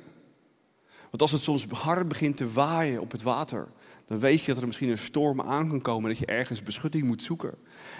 Want 1.10 1.22
als 1.22 1.32
het 1.32 1.40
soms 1.40 1.64
hard 1.64 2.08
begint 2.08 2.36
te 2.36 2.52
waaien 2.52 3.00
op 3.00 3.12
het 3.12 3.22
water, 3.22 3.68
dan 4.08 4.18
weet 4.18 4.40
je 4.40 4.46
dat 4.46 4.60
er 4.60 4.66
misschien 4.66 4.88
een 4.88 4.98
storm 4.98 5.40
aan 5.40 5.68
kan 5.68 5.80
komen, 5.80 6.10
dat 6.10 6.18
je 6.18 6.26
ergens 6.26 6.62
beschutting 6.62 7.04
moet 7.04 7.22
zoeken. 7.22 7.54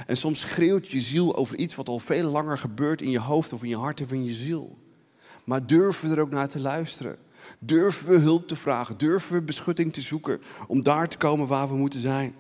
En 0.07 0.17
soms 0.17 0.41
schreeuwt 0.41 0.89
je 0.89 1.01
ziel 1.01 1.37
over 1.37 1.57
iets 1.57 1.75
wat 1.75 1.89
al 1.89 1.99
veel 1.99 2.31
langer 2.31 2.59
gebeurt 2.59 3.03
in 3.03 3.11
je 3.11 3.21
hoofd 3.21 3.53
of 3.53 3.63
in 3.63 3.69
je 3.69 3.77
hart 3.77 4.01
of 4.01 4.13
in 4.13 4.25
je 4.25 4.35
ziel. 4.35 4.79
Maar 5.45 5.67
durven 5.67 6.09
we 6.09 6.15
er 6.15 6.21
ook 6.21 6.31
naar 6.31 6.49
te 6.49 6.61
luisteren? 6.61 7.17
Durven 7.59 8.09
we 8.09 8.17
hulp 8.17 8.49
te 8.49 8.57
vragen? 8.57 8.99
Durven 8.99 9.33
we 9.33 9.43
beschutting 9.43 9.93
te 9.93 10.01
zoeken 10.01 10.41
om 10.67 10.83
daar 10.83 11.09
te 11.09 11.17
komen 11.17 11.47
waar 11.47 11.69
we 11.69 11.77
moeten 11.77 12.01
zijn? 12.01 12.35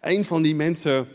Een 0.00 0.24
van 0.24 0.42
die 0.42 0.54
mensen 0.54 1.08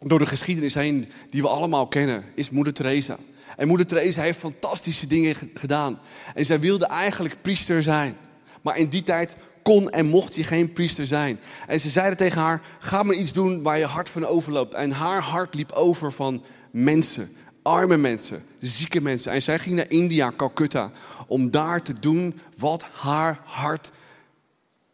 door 0.00 0.18
de 0.18 0.26
geschiedenis 0.26 0.74
heen 0.74 1.08
die 1.30 1.42
we 1.42 1.48
allemaal 1.48 1.86
kennen 1.86 2.24
is 2.34 2.50
Moeder 2.50 2.72
Teresa. 2.72 3.18
En 3.56 3.68
Moeder 3.68 3.86
Teresa 3.86 4.22
heeft 4.22 4.38
fantastische 4.38 5.06
dingen 5.06 5.36
gedaan. 5.54 5.98
En 6.34 6.44
zij 6.44 6.60
wilde 6.60 6.86
eigenlijk 6.86 7.42
priester 7.42 7.82
zijn. 7.82 8.16
Maar 8.62 8.78
in 8.78 8.88
die 8.88 9.02
tijd 9.02 9.36
kon 9.64 9.90
en 9.90 10.06
mocht 10.06 10.34
je 10.34 10.44
geen 10.44 10.72
priester 10.72 11.06
zijn. 11.06 11.40
En 11.66 11.80
ze 11.80 11.88
zeiden 11.88 12.16
tegen 12.16 12.40
haar: 12.40 12.62
Ga 12.78 13.02
maar 13.02 13.14
iets 13.14 13.32
doen 13.32 13.62
waar 13.62 13.78
je 13.78 13.84
hart 13.84 14.08
van 14.08 14.26
overloopt. 14.26 14.74
En 14.74 14.90
haar 14.90 15.22
hart 15.22 15.54
liep 15.54 15.72
over 15.72 16.12
van 16.12 16.44
mensen, 16.70 17.36
arme 17.62 17.96
mensen, 17.96 18.44
zieke 18.60 19.00
mensen. 19.00 19.32
En 19.32 19.42
zij 19.42 19.58
ging 19.58 19.76
naar 19.76 19.90
India, 19.90 20.32
Calcutta, 20.36 20.90
om 21.26 21.50
daar 21.50 21.82
te 21.82 21.92
doen 22.00 22.40
wat 22.58 22.82
haar 22.82 23.40
hart 23.44 23.90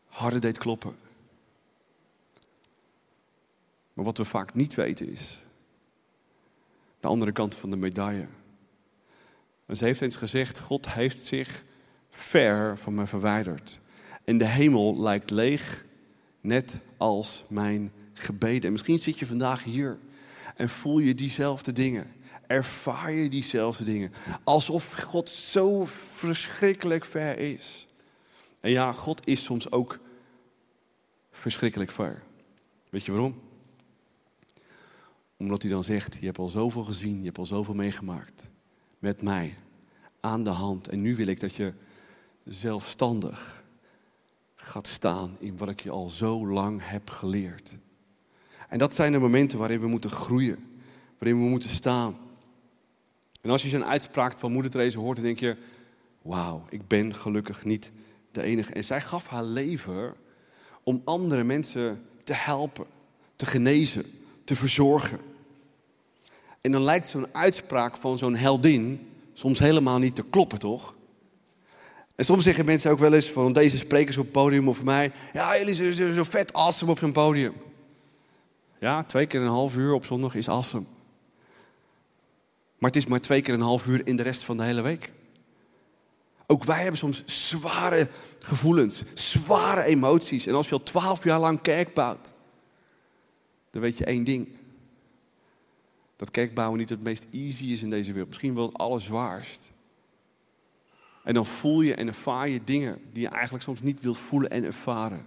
harder 0.07 0.41
deed 0.41 0.59
kloppen. 0.59 0.95
Maar 3.93 4.05
wat 4.05 4.19
we 4.19 4.25
vaak 4.25 4.55
niet 4.55 4.75
weten 4.75 5.13
is 5.13 5.41
de 7.01 7.09
andere 7.09 7.33
kant 7.33 7.55
van 7.55 7.71
de 7.71 7.77
medaille. 7.77 8.27
Ze 9.69 9.85
heeft 9.85 10.01
eens 10.01 10.17
gezegd: 10.17 10.59
God 10.59 10.93
heeft 10.93 11.27
zich 11.27 11.65
ver 12.11 12.79
van 12.79 12.95
me 12.95 13.07
verwijderd. 13.07 13.79
En 14.25 14.39
de 14.39 14.47
hemel 14.47 15.01
lijkt 15.01 15.31
leeg, 15.31 15.85
net 16.41 16.79
als 16.97 17.45
mijn 17.49 17.93
gebeden. 18.13 18.65
En 18.65 18.73
misschien 18.73 18.99
zit 18.99 19.19
je 19.19 19.27
vandaag 19.27 19.65
hier 19.65 19.99
en 20.57 20.69
voel 20.69 20.99
je 20.99 21.15
diezelfde 21.15 21.73
dingen. 21.73 22.07
Ervaar 22.47 23.13
je 23.13 23.29
diezelfde 23.29 23.85
dingen. 23.85 24.13
Alsof 24.45 24.93
God 24.93 25.29
zo 25.29 25.85
verschrikkelijk 26.11 27.05
ver 27.05 27.39
is. 27.39 27.87
En 28.61 28.71
ja, 28.71 28.93
God 28.93 29.27
is 29.27 29.45
soms 29.45 29.71
ook 29.71 29.99
verschrikkelijk 31.31 31.91
ver. 31.91 32.23
Weet 32.91 33.05
je 33.05 33.13
waarom? 33.13 33.41
Omdat 35.37 35.63
hij 35.63 35.71
dan 35.71 35.85
zegt, 35.85 36.17
je 36.21 36.27
hebt 36.27 36.39
al 36.39 36.49
zoveel 36.49 36.83
gezien, 36.83 37.19
je 37.19 37.25
hebt 37.25 37.39
al 37.39 37.47
zoveel 37.47 37.75
meegemaakt. 37.75 38.47
Met 38.99 39.23
mij, 39.23 39.55
aan 40.21 40.45
de 40.45 40.51
hand. 40.51 40.89
En 40.89 41.01
nu 41.01 41.17
wil 41.17 41.27
ik 41.27 41.41
dat 41.41 41.55
je 41.55 41.73
zelfstandig 42.45 43.60
gaat 44.71 44.87
staan 44.87 45.37
in 45.39 45.57
wat 45.57 45.69
ik 45.69 45.81
je 45.81 45.91
al 45.91 46.09
zo 46.09 46.47
lang 46.47 46.81
heb 46.83 47.11
geleerd. 47.11 47.73
En 48.69 48.79
dat 48.79 48.95
zijn 48.95 49.13
de 49.13 49.19
momenten 49.19 49.59
waarin 49.59 49.81
we 49.81 49.87
moeten 49.87 50.11
groeien, 50.11 50.81
waarin 51.19 51.43
we 51.43 51.49
moeten 51.49 51.71
staan. 51.71 52.17
En 53.41 53.51
als 53.51 53.63
je 53.63 53.69
zo'n 53.69 53.85
uitspraak 53.85 54.39
van 54.39 54.53
Moeder 54.53 54.71
Teresa 54.71 54.99
hoort, 54.99 55.17
dan 55.17 55.25
denk 55.25 55.39
je: 55.39 55.57
Wauw, 56.23 56.63
ik 56.69 56.89
ben 56.89 57.15
gelukkig 57.15 57.65
niet 57.65 57.91
de 58.31 58.43
enige. 58.43 58.73
En 58.73 58.85
zij 58.85 59.01
gaf 59.01 59.27
haar 59.27 59.45
leven 59.45 60.15
om 60.83 61.03
andere 61.05 61.45
mensen 61.45 62.03
te 62.25 62.35
helpen, 62.35 62.87
te 63.37 63.47
genezen, 63.47 64.05
te 64.45 64.57
verzorgen. 64.57 65.19
En 66.61 66.73
dan 66.73 66.83
lijkt 66.83 67.09
zo'n 67.09 67.35
uitspraak 67.35 67.97
van 67.97 68.19
zo'n 68.19 68.37
heldin 68.37 69.09
soms 69.33 69.59
helemaal 69.59 69.99
niet 69.99 70.15
te 70.15 70.25
kloppen, 70.31 70.59
toch? 70.59 70.95
En 72.21 72.27
soms 72.27 72.45
zeggen 72.45 72.65
mensen 72.65 72.91
ook 72.91 72.99
wel 72.99 73.13
eens 73.13 73.31
van 73.31 73.53
deze 73.53 73.77
sprekers 73.77 74.17
op 74.17 74.23
het 74.23 74.33
podium 74.33 74.69
of 74.69 74.85
mij, 74.85 75.13
ja, 75.33 75.59
jullie 75.59 75.75
zijn 75.75 76.15
zo 76.15 76.25
vet 76.25 76.53
awesome 76.53 76.91
op 76.91 76.99
zo'n 76.99 77.13
podium. 77.13 77.55
Ja, 78.81 79.03
twee 79.03 79.27
keer 79.27 79.41
een 79.41 79.49
half 79.49 79.77
uur 79.77 79.93
op 79.93 80.05
zondag 80.05 80.35
is 80.35 80.49
awesome. 80.49 80.85
Maar 82.79 82.91
het 82.91 82.97
is 82.97 83.07
maar 83.07 83.21
twee 83.21 83.41
keer 83.41 83.55
een 83.55 83.61
half 83.61 83.87
uur 83.87 84.07
in 84.07 84.17
de 84.17 84.23
rest 84.23 84.45
van 84.45 84.57
de 84.57 84.63
hele 84.63 84.81
week. 84.81 85.13
Ook 86.47 86.65
wij 86.65 86.83
hebben 86.83 86.99
soms 86.99 87.23
zware 87.25 88.09
gevoelens, 88.39 89.03
zware 89.15 89.83
emoties. 89.83 90.47
En 90.47 90.55
als 90.55 90.69
je 90.69 90.75
al 90.75 90.83
twaalf 90.83 91.25
jaar 91.25 91.41
lang 91.41 91.61
kerk 91.61 91.95
bouwt, 91.95 92.33
dan 93.71 93.83
weet 93.83 93.99
je 93.99 94.05
één 94.05 94.25
ding. 94.25 94.49
Dat 96.17 96.31
kerkbouwen 96.31 96.79
niet 96.79 96.89
het 96.89 97.03
meest 97.03 97.27
easy 97.33 97.65
is 97.65 97.83
in 97.83 97.91
deze 97.91 98.11
wereld. 98.11 98.29
Misschien 98.29 98.55
wel 98.55 98.67
het 98.67 98.79
allerzwaarst. 98.79 99.71
En 101.25 101.35
dan 101.35 101.47
voel 101.47 101.81
je 101.81 101.95
en 101.95 102.07
ervaar 102.07 102.49
je 102.49 102.65
dingen 102.65 102.99
die 103.13 103.23
je 103.23 103.29
eigenlijk 103.29 103.65
soms 103.65 103.83
niet 103.83 104.01
wilt 104.01 104.19
voelen 104.19 104.51
en 104.51 104.65
ervaren. 104.65 105.27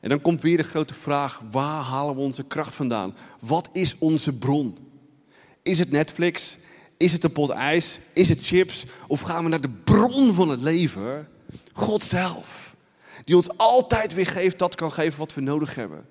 En 0.00 0.08
dan 0.08 0.20
komt 0.20 0.42
weer 0.42 0.56
de 0.56 0.62
grote 0.62 0.94
vraag: 0.94 1.40
waar 1.50 1.82
halen 1.82 2.14
we 2.14 2.20
onze 2.20 2.44
kracht 2.44 2.74
vandaan? 2.74 3.14
Wat 3.40 3.68
is 3.72 3.96
onze 3.98 4.32
bron? 4.32 4.76
Is 5.62 5.78
het 5.78 5.90
Netflix? 5.90 6.56
Is 6.96 7.12
het 7.12 7.24
een 7.24 7.32
pot 7.32 7.50
ijs? 7.50 7.98
Is 8.12 8.28
het 8.28 8.46
chips? 8.46 8.84
Of 9.06 9.20
gaan 9.20 9.44
we 9.44 9.50
naar 9.50 9.60
de 9.60 9.70
bron 9.84 10.34
van 10.34 10.48
het 10.48 10.60
leven? 10.60 11.28
God 11.72 12.02
zelf. 12.02 12.76
Die 13.24 13.36
ons 13.36 13.48
altijd 13.56 14.14
weer 14.14 14.26
geeft, 14.26 14.58
dat 14.58 14.74
kan 14.74 14.92
geven 14.92 15.18
wat 15.18 15.34
we 15.34 15.40
nodig 15.40 15.74
hebben. 15.74 16.06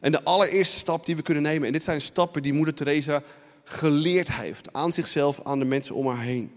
En 0.00 0.12
de 0.12 0.24
allereerste 0.24 0.78
stap 0.78 1.06
die 1.06 1.16
we 1.16 1.22
kunnen 1.22 1.42
nemen, 1.42 1.66
en 1.66 1.72
dit 1.72 1.84
zijn 1.84 2.00
stappen 2.00 2.42
die 2.42 2.52
moeder 2.52 2.74
Teresa 2.74 3.22
geleerd 3.64 4.32
heeft 4.32 4.72
aan 4.72 4.92
zichzelf, 4.92 5.42
aan 5.42 5.58
de 5.58 5.64
mensen 5.64 5.94
om 5.94 6.06
haar 6.06 6.20
heen. 6.20 6.52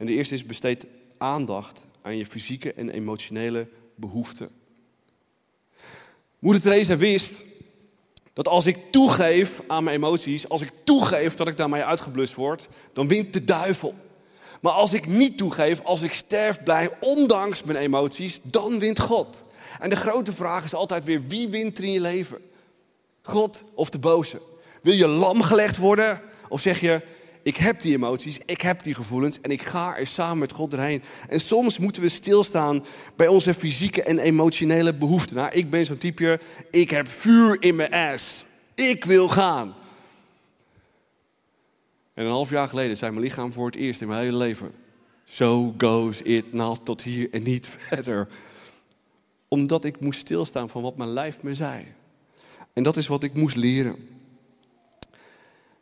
En 0.00 0.06
de 0.06 0.12
eerste 0.12 0.34
is 0.34 0.44
besteed 0.44 0.86
aandacht 1.18 1.82
aan 2.02 2.16
je 2.16 2.26
fysieke 2.26 2.72
en 2.72 2.90
emotionele 2.90 3.68
behoeften. 3.94 4.50
Moeder 6.38 6.62
Teresa 6.62 6.96
wist 6.96 7.44
dat 8.32 8.48
als 8.48 8.66
ik 8.66 8.76
toegeef 8.90 9.60
aan 9.66 9.84
mijn 9.84 9.96
emoties, 9.96 10.48
als 10.48 10.62
ik 10.62 10.70
toegeef 10.84 11.34
dat 11.34 11.48
ik 11.48 11.56
daarmee 11.56 11.82
uitgeblust 11.82 12.34
word, 12.34 12.68
dan 12.92 13.08
wint 13.08 13.32
de 13.32 13.44
duivel. 13.44 13.94
Maar 14.60 14.72
als 14.72 14.92
ik 14.92 15.06
niet 15.06 15.38
toegeef, 15.38 15.84
als 15.84 16.02
ik 16.02 16.12
sterf 16.12 16.62
blij 16.62 16.90
ondanks 17.00 17.62
mijn 17.62 17.78
emoties, 17.78 18.40
dan 18.42 18.78
wint 18.78 19.00
God. 19.00 19.44
En 19.78 19.90
de 19.90 19.96
grote 19.96 20.32
vraag 20.32 20.64
is 20.64 20.74
altijd 20.74 21.04
weer, 21.04 21.26
wie 21.26 21.48
wint 21.48 21.78
er 21.78 21.84
in 21.84 21.92
je 21.92 22.00
leven? 22.00 22.38
God 23.22 23.62
of 23.74 23.90
de 23.90 23.98
boze? 23.98 24.42
Wil 24.82 24.94
je 24.94 25.08
lam 25.08 25.42
gelegd 25.42 25.76
worden? 25.76 26.20
Of 26.48 26.60
zeg 26.60 26.80
je, 26.80 27.02
ik 27.42 27.56
heb 27.56 27.82
die 27.82 27.94
emoties, 27.94 28.38
ik 28.46 28.60
heb 28.60 28.82
die 28.82 28.94
gevoelens 28.94 29.40
en 29.40 29.50
ik 29.50 29.62
ga 29.62 29.96
er 29.96 30.06
samen 30.06 30.38
met 30.38 30.52
God 30.52 30.72
erheen. 30.72 31.02
En 31.28 31.40
soms 31.40 31.78
moeten 31.78 32.02
we 32.02 32.08
stilstaan 32.08 32.84
bij 33.16 33.28
onze 33.28 33.54
fysieke 33.54 34.02
en 34.02 34.18
emotionele 34.18 34.94
behoeften. 34.94 35.36
Nou, 35.36 35.50
ik 35.52 35.70
ben 35.70 35.86
zo'n 35.86 35.98
type, 35.98 36.40
ik 36.70 36.90
heb 36.90 37.08
vuur 37.08 37.62
in 37.62 37.76
mijn 37.76 37.92
ass. 37.92 38.44
Ik 38.74 39.04
wil 39.04 39.28
gaan. 39.28 39.74
En 42.14 42.24
een 42.24 42.32
half 42.32 42.50
jaar 42.50 42.68
geleden 42.68 42.96
zei 42.96 43.10
mijn 43.10 43.24
lichaam 43.24 43.52
voor 43.52 43.66
het 43.66 43.76
eerst 43.76 44.00
in 44.00 44.08
mijn 44.08 44.22
hele 44.22 44.36
leven: 44.36 44.72
So 45.24 45.74
goes 45.78 46.22
it 46.22 46.52
not 46.52 46.84
tot 46.84 47.02
hier 47.02 47.28
en 47.30 47.42
niet 47.42 47.68
verder. 47.88 48.28
Omdat 49.48 49.84
ik 49.84 50.00
moest 50.00 50.20
stilstaan 50.20 50.68
van 50.68 50.82
wat 50.82 50.96
mijn 50.96 51.10
lijf 51.10 51.42
me 51.42 51.54
zei. 51.54 51.84
En 52.72 52.82
dat 52.82 52.96
is 52.96 53.06
wat 53.06 53.22
ik 53.22 53.34
moest 53.34 53.56
leren. 53.56 54.08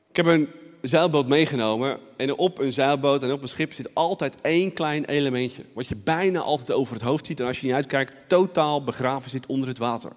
Ik 0.08 0.16
heb 0.16 0.26
een 0.26 0.48
zeilboot 0.80 1.28
meegenomen. 1.28 1.98
En 2.16 2.36
op 2.36 2.58
een 2.58 2.72
zeilboot 2.72 3.22
en 3.22 3.32
op 3.32 3.42
een 3.42 3.48
schip 3.48 3.72
zit 3.72 3.94
altijd 3.94 4.34
één 4.40 4.72
klein 4.72 5.04
elementje. 5.04 5.64
Wat 5.74 5.86
je 5.86 5.96
bijna 5.96 6.40
altijd 6.40 6.72
over 6.72 6.94
het 6.94 7.02
hoofd 7.02 7.26
ziet. 7.26 7.40
En 7.40 7.46
als 7.46 7.60
je 7.60 7.66
niet 7.66 7.74
uitkijkt, 7.74 8.28
totaal 8.28 8.84
begraven 8.84 9.30
zit 9.30 9.46
onder 9.46 9.68
het 9.68 9.78
water. 9.78 10.12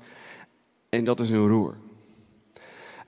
En 0.89 1.05
dat 1.05 1.19
is 1.19 1.29
een 1.29 1.47
roer. 1.47 1.77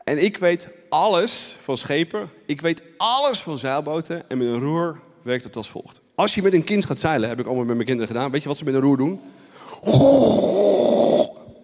En 0.04 0.24
ik 0.24 0.38
weet 0.38 0.76
alles 0.90 1.56
van 1.62 1.78
schepen. 1.78 2.30
Ik 2.46 2.62
weet 2.62 2.84
alles 2.98 3.40
van 3.40 3.58
zeilboten. 3.58 4.30
En 4.30 4.38
met 4.38 4.48
een 4.48 4.60
roer 4.60 5.00
werkt 5.22 5.44
het 5.44 5.56
als 5.56 5.70
volgt. 5.70 6.02
Als 6.16 6.36
je 6.36 6.42
met 6.42 6.54
een 6.54 6.64
kind 6.64 6.86
gaat 6.86 7.00
zeilen, 7.00 7.30
heb 7.30 7.40
ik 7.40 7.46
allemaal 7.46 7.66
met 7.66 7.76
mijn 7.76 7.88
kinderen 7.88 8.14
gedaan. 8.16 8.32
Weet 8.32 8.42
je 8.42 8.48
wat 8.48 8.58
ze 8.58 8.64
met 8.64 8.74
een 8.74 8.82
roer 8.82 8.98
doen? 8.98 9.22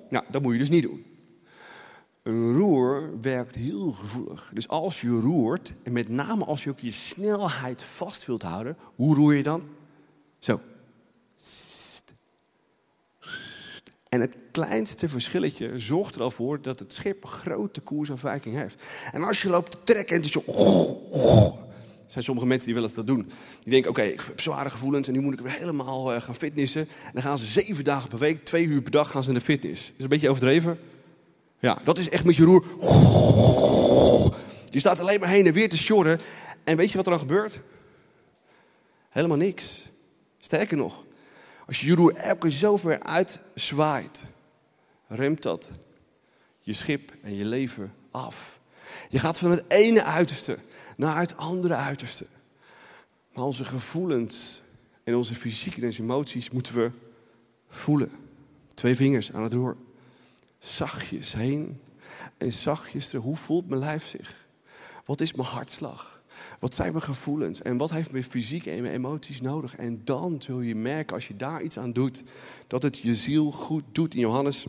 Nou, 0.10 0.26
dat 0.32 0.42
moet 0.42 0.54
je 0.54 0.60
dus 0.60 0.70
niet 0.70 0.84
doen. 0.84 1.09
Een 2.30 2.54
roer 2.54 3.10
werkt 3.22 3.56
heel 3.56 3.92
gevoelig. 3.92 4.52
Dus 4.54 4.68
als 4.68 5.02
je 5.02 5.10
roert, 5.10 5.72
en 5.84 5.92
met 5.92 6.10
name 6.10 6.46
als 6.46 6.64
je 6.64 6.70
ook 6.70 6.80
je 6.80 6.92
snelheid 6.92 7.84
vast 7.84 8.26
wilt 8.26 8.42
houden, 8.42 8.78
hoe 8.96 9.16
roer 9.16 9.34
je 9.34 9.44
dan? 9.44 9.64
Zo. 10.40 10.62
En 14.10 14.22
het 14.22 14.36
kleinste 14.52 15.10
verschilletje 15.10 15.80
zorgt 15.80 16.16
er 16.16 16.22
al 16.22 16.32
voor 16.32 16.62
dat 16.62 16.80
het 16.80 16.94
schip 16.94 17.26
grote 17.26 17.82
koersafwijking 17.82 18.56
heeft. 18.56 18.82
En 19.12 19.24
als 19.24 19.42
je 19.42 19.50
loopt 19.50 19.72
te 19.72 19.84
trekken 19.84 20.16
en 20.16 20.22
is 20.22 20.32
zo... 20.32 20.44
Er 22.06 22.16
zijn 22.16 22.24
sommige 22.24 22.48
mensen 22.48 22.66
die 22.66 22.76
willen 22.76 22.96
dat 22.96 23.08
doen. 23.08 23.32
Die 23.60 23.72
denken, 23.72 23.90
oké, 23.90 24.02
ik 24.02 24.22
heb 24.28 24.40
zware 24.40 24.70
gevoelens 24.70 25.08
en 25.08 25.14
nu 25.14 25.22
moet 25.22 25.34
ik 25.34 25.40
weer 25.40 25.52
helemaal 25.52 26.14
uh, 26.14 26.22
gaan 26.22 26.36
fitnessen. 26.36 26.82
En 26.82 27.12
dan 27.14 27.22
gaan 27.22 27.38
ze 27.38 27.46
zeven 27.46 27.84
dagen 27.84 28.10
per 28.10 28.18
week, 28.18 28.46
twee 28.46 28.66
uur 28.66 28.82
per 28.82 28.92
dag 28.92 29.12
gaan 29.12 29.24
ze 29.24 29.30
naar 29.30 29.40
de 29.40 29.46
fitness. 29.46 29.94
Is 29.98 30.04
een 30.04 30.10
beetje 30.10 30.30
overdreven? 30.30 30.80
Ja, 31.60 31.78
dat 31.84 31.98
is 31.98 32.10
echt 32.10 32.24
met 32.24 32.36
je 32.36 32.44
roer. 32.44 32.66
Je 34.66 34.80
staat 34.80 35.00
alleen 35.00 35.20
maar 35.20 35.30
heen 35.30 35.46
en 35.46 35.54
weer 35.54 35.70
te 35.70 35.78
sjorren. 35.78 36.20
En 36.64 36.78
weet 36.78 36.90
je 36.90 36.96
wat 36.98 37.06
er 37.06 37.12
dan 37.12 37.20
gebeurt? 37.20 37.60
Helemaal 39.10 39.38
niks. 39.38 39.88
Sterker 40.38 40.78
nog, 40.78 41.06
als 41.66 41.82
je 41.82 41.88
je 41.88 41.96
roer 41.96 42.14
elke 42.14 42.40
keer 42.40 42.50
zo 42.58 42.78
ver 42.78 43.04
uitzwaait, 43.04 44.22
remt 45.08 45.42
dat 45.42 45.70
je 46.60 46.74
schip 46.74 47.12
en 47.22 47.36
je 47.36 47.46
leven 47.46 47.94
af. 48.12 48.60
Je 49.10 49.20
gaat 49.20 49.38
van 49.38 49.52
het 49.52 49.64
ene 49.68 50.04
uiterste 50.04 50.58
naar 50.98 51.20
het 51.20 51.38
andere 51.38 51.74
uiterste. 51.74 52.26
Maar 53.34 53.44
onze 53.44 53.66
gevoelens 53.66 54.62
en 55.04 55.16
onze 55.16 55.34
fysieke 55.34 55.82
en 55.82 55.94
emoties 56.00 56.50
moeten 56.50 56.74
we 56.74 56.92
voelen. 57.70 58.12
Twee 58.74 58.96
vingers 58.96 59.32
aan 59.32 59.44
het 59.44 59.54
roer 59.54 59.78
zachtjes 60.60 61.34
heen 61.34 61.82
en 62.38 62.54
zachtjes 62.54 63.08
terug. 63.08 63.24
Hoe 63.24 63.36
voelt 63.36 63.68
mijn 63.68 63.80
lijf 63.80 64.08
zich? 64.08 64.48
Wat 65.06 65.22
is 65.22 65.34
mijn 65.34 65.48
hartslag? 65.48 66.22
Wat 66.60 66.76
zijn 66.76 66.92
mijn 66.92 67.04
gevoelens? 67.04 67.62
En 67.62 67.78
wat 67.78 67.90
heeft 67.90 68.12
mijn 68.12 68.24
fysiek 68.24 68.66
en 68.66 68.82
mijn 68.82 68.94
emoties 68.94 69.42
nodig? 69.42 69.76
En 69.76 70.02
dan 70.04 70.42
zul 70.42 70.60
je 70.60 70.76
merken, 70.76 71.16
als 71.16 71.28
je 71.28 71.36
daar 71.36 71.62
iets 71.62 71.78
aan 71.78 71.94
doet, 71.94 72.24
dat 72.68 72.82
het 72.82 72.98
je 72.98 73.16
ziel 73.16 73.52
goed 73.52 73.84
doet. 73.92 74.14
In 74.14 74.20
Johannes 74.20 74.66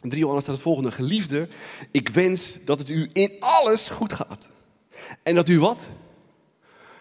3 0.00 0.18
Johannes 0.18 0.42
staat 0.42 0.54
het 0.54 0.64
volgende. 0.64 0.92
Geliefde, 0.92 1.48
ik 1.90 2.08
wens 2.08 2.58
dat 2.64 2.78
het 2.78 2.88
u 2.88 3.10
in 3.12 3.36
alles 3.40 3.88
goed 3.88 4.12
gaat. 4.12 4.50
En 5.22 5.34
dat 5.34 5.48
u 5.48 5.58
wat? 5.58 5.88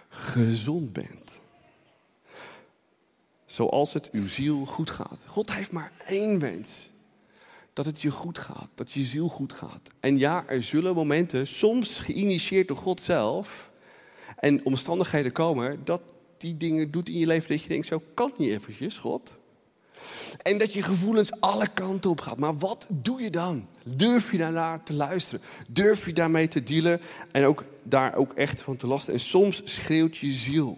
Gezond 0.09 0.93
bent. 0.93 1.39
Zoals 3.45 3.93
het 3.93 4.11
uw 4.11 4.27
ziel 4.27 4.65
goed 4.65 4.89
gaat. 4.89 5.23
God 5.27 5.53
heeft 5.53 5.71
maar 5.71 5.91
één 6.07 6.39
wens 6.39 6.89
dat 7.79 7.87
het 7.87 8.01
je 8.01 8.11
goed 8.11 8.39
gaat, 8.39 8.69
dat 8.75 8.91
je 8.91 9.03
ziel 9.03 9.27
goed 9.27 9.53
gaat. 9.53 9.89
En 9.99 10.17
ja, 10.17 10.47
er 10.47 10.63
zullen 10.63 10.95
momenten, 10.95 11.47
soms 11.47 11.99
geïnitieerd 11.99 12.67
door 12.67 12.77
God 12.77 13.01
zelf, 13.01 13.71
en 14.35 14.65
omstandigheden 14.65 15.31
komen, 15.31 15.81
dat 15.83 16.01
die 16.37 16.57
dingen 16.57 16.91
doet 16.91 17.09
in 17.09 17.17
je 17.17 17.27
leven 17.27 17.49
dat 17.49 17.61
je 17.61 17.67
denkt, 17.67 17.87
zo 17.87 18.01
kan 18.13 18.33
niet 18.37 18.49
eventjes, 18.49 18.97
God. 18.97 19.35
En 20.41 20.57
dat 20.57 20.73
je 20.73 20.83
gevoelens 20.83 21.31
alle 21.39 21.67
kanten 21.73 22.09
op 22.09 22.21
gaat. 22.21 22.37
Maar 22.37 22.57
wat 22.57 22.85
doe 22.89 23.21
je 23.21 23.29
dan? 23.29 23.67
Durf 23.83 24.31
je 24.31 24.37
daarnaar 24.37 24.83
te 24.83 24.93
luisteren? 24.93 25.41
Durf 25.67 26.05
je 26.05 26.13
daarmee 26.13 26.47
te 26.47 26.63
dealen 26.63 27.01
en 27.31 27.45
ook 27.45 27.63
daar 27.83 28.15
ook 28.15 28.33
echt 28.33 28.61
van 28.61 28.75
te 28.77 28.87
lasten? 28.87 29.13
En 29.13 29.19
soms 29.19 29.61
schreeuwt 29.63 30.17
je 30.17 30.31
ziel. 30.31 30.77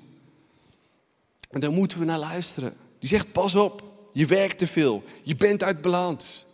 En 1.50 1.60
daar 1.60 1.72
moeten 1.72 2.00
we 2.00 2.06
naar 2.06 2.20
luisteren. 2.20 2.74
Die 3.00 3.10
zegt, 3.10 3.32
pas 3.32 3.56
op, 3.56 3.84
je 4.14 4.26
werkt 4.26 4.58
te 4.58 4.68
veel. 4.68 5.04
Je 5.24 5.36
bent 5.36 5.64
uit 5.64 5.82
balans. 5.82 6.46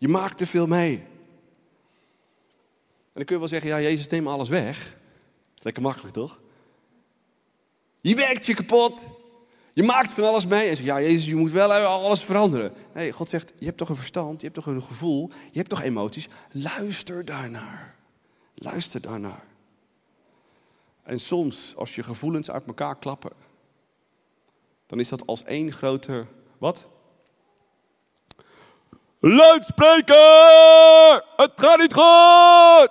Je 0.00 0.08
maakt 0.08 0.38
te 0.38 0.46
veel 0.46 0.66
mee. 0.66 0.96
En 0.96 1.06
dan 3.12 3.24
kun 3.24 3.34
je 3.34 3.38
wel 3.38 3.48
zeggen, 3.48 3.68
ja, 3.68 3.80
Jezus 3.80 4.06
neemt 4.06 4.26
alles 4.26 4.48
weg. 4.48 4.96
lekker 5.54 5.82
makkelijk, 5.82 6.14
toch? 6.14 6.40
Je 8.00 8.14
werkt 8.14 8.46
je 8.46 8.54
kapot. 8.54 9.04
Je 9.72 9.82
maakt 9.82 10.12
van 10.12 10.24
alles 10.24 10.46
mee. 10.46 10.68
En 10.68 10.76
zegt, 10.76 10.88
ja, 10.88 11.00
Jezus, 11.00 11.24
je 11.24 11.34
moet 11.34 11.50
wel 11.50 11.72
alles 11.72 12.24
veranderen. 12.24 12.72
Nee, 12.94 13.12
God 13.12 13.28
zegt, 13.28 13.52
je 13.58 13.64
hebt 13.64 13.76
toch 13.76 13.88
een 13.88 13.96
verstand, 13.96 14.40
je 14.40 14.46
hebt 14.46 14.64
toch 14.64 14.74
een 14.74 14.82
gevoel, 14.82 15.30
je 15.50 15.58
hebt 15.58 15.70
toch 15.70 15.82
emoties. 15.82 16.28
Luister 16.50 17.24
daarnaar. 17.24 17.96
Luister 18.54 19.00
daarnaar. 19.00 19.44
En 21.02 21.20
soms, 21.20 21.76
als 21.76 21.94
je 21.94 22.02
gevoelens 22.02 22.50
uit 22.50 22.66
elkaar 22.66 22.98
klappen, 22.98 23.32
dan 24.86 25.00
is 25.00 25.08
dat 25.08 25.26
als 25.26 25.44
één 25.44 25.72
grote, 25.72 26.26
wat? 26.58 26.86
Luidspreker! 29.22 31.24
Het 31.36 31.52
gaat 31.56 31.78
niet 31.78 31.92
goed! 31.92 32.90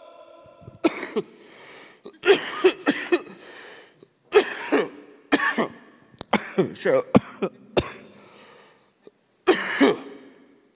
Zo. 6.75 7.03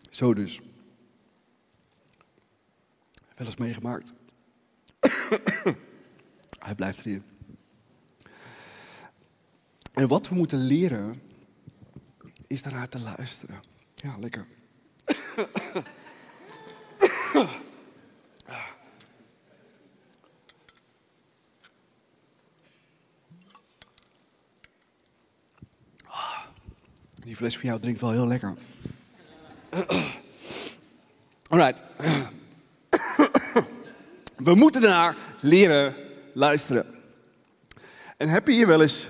Zo 0.09 0.33
dus. 0.33 0.59
Wel 3.35 3.47
eens 3.47 3.55
meegemaakt. 3.55 4.09
Hij 6.59 6.75
blijft 6.75 7.01
hier. 7.01 7.21
En 9.93 10.07
wat 10.07 10.27
we 10.27 10.35
moeten 10.35 10.59
leren, 10.59 11.21
is 12.47 12.61
daarnaar 12.61 12.89
te 12.89 12.99
luisteren. 12.99 13.59
Ja, 13.95 14.17
lekker. 14.17 14.45
Die 27.33 27.41
fles 27.41 27.57
van 27.57 27.69
jou 27.69 27.79
drinkt 27.79 27.99
wel 27.99 28.11
heel 28.11 28.27
lekker. 28.27 28.53
Alright. 31.47 31.83
We 34.35 34.55
moeten 34.55 34.81
naar 34.81 35.17
leren 35.41 35.95
luisteren. 36.33 36.85
En 38.17 38.29
heb 38.29 38.47
je 38.47 38.53
hier 38.53 38.67
wel 38.67 38.81
eens 38.81 39.07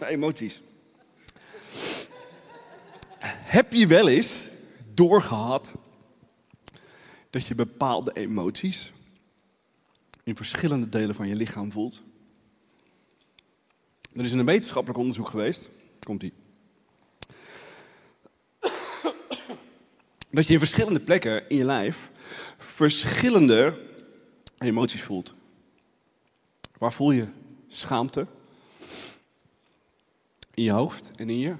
emoties? 0.00 0.62
Heb 3.24 3.72
je 3.72 3.86
wel 3.86 4.08
eens 4.08 4.48
doorgehad 4.94 5.72
dat 7.30 7.46
je 7.46 7.54
bepaalde 7.54 8.12
emoties 8.12 8.92
in 10.24 10.36
verschillende 10.36 10.88
delen 10.88 11.14
van 11.14 11.28
je 11.28 11.36
lichaam 11.36 11.72
voelt? 11.72 12.00
Er 14.12 14.24
is 14.24 14.32
een 14.32 14.44
wetenschappelijk 14.44 14.98
onderzoek 14.98 15.28
geweest. 15.28 15.68
Komt 16.02 16.20
die. 16.20 16.32
Dat 20.30 20.46
je 20.46 20.52
in 20.52 20.58
verschillende 20.58 21.00
plekken 21.00 21.48
in 21.48 21.56
je 21.56 21.64
lijf 21.64 22.10
verschillende 22.58 23.80
emoties 24.58 25.02
voelt. 25.02 25.34
Waar 26.78 26.92
voel 26.92 27.10
je 27.10 27.26
schaamte? 27.68 28.26
In 30.54 30.62
je 30.62 30.72
hoofd 30.72 31.10
en 31.16 31.30
in 31.30 31.38
je 31.38 31.54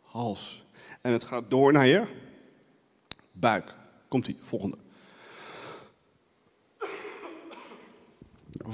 hals. 0.00 0.64
En 1.00 1.12
het 1.12 1.24
gaat 1.24 1.50
door 1.50 1.72
naar 1.72 1.86
je 1.86 2.06
buik. 3.32 3.74
Komt 4.08 4.28
ie, 4.28 4.38
volgende. 4.42 4.76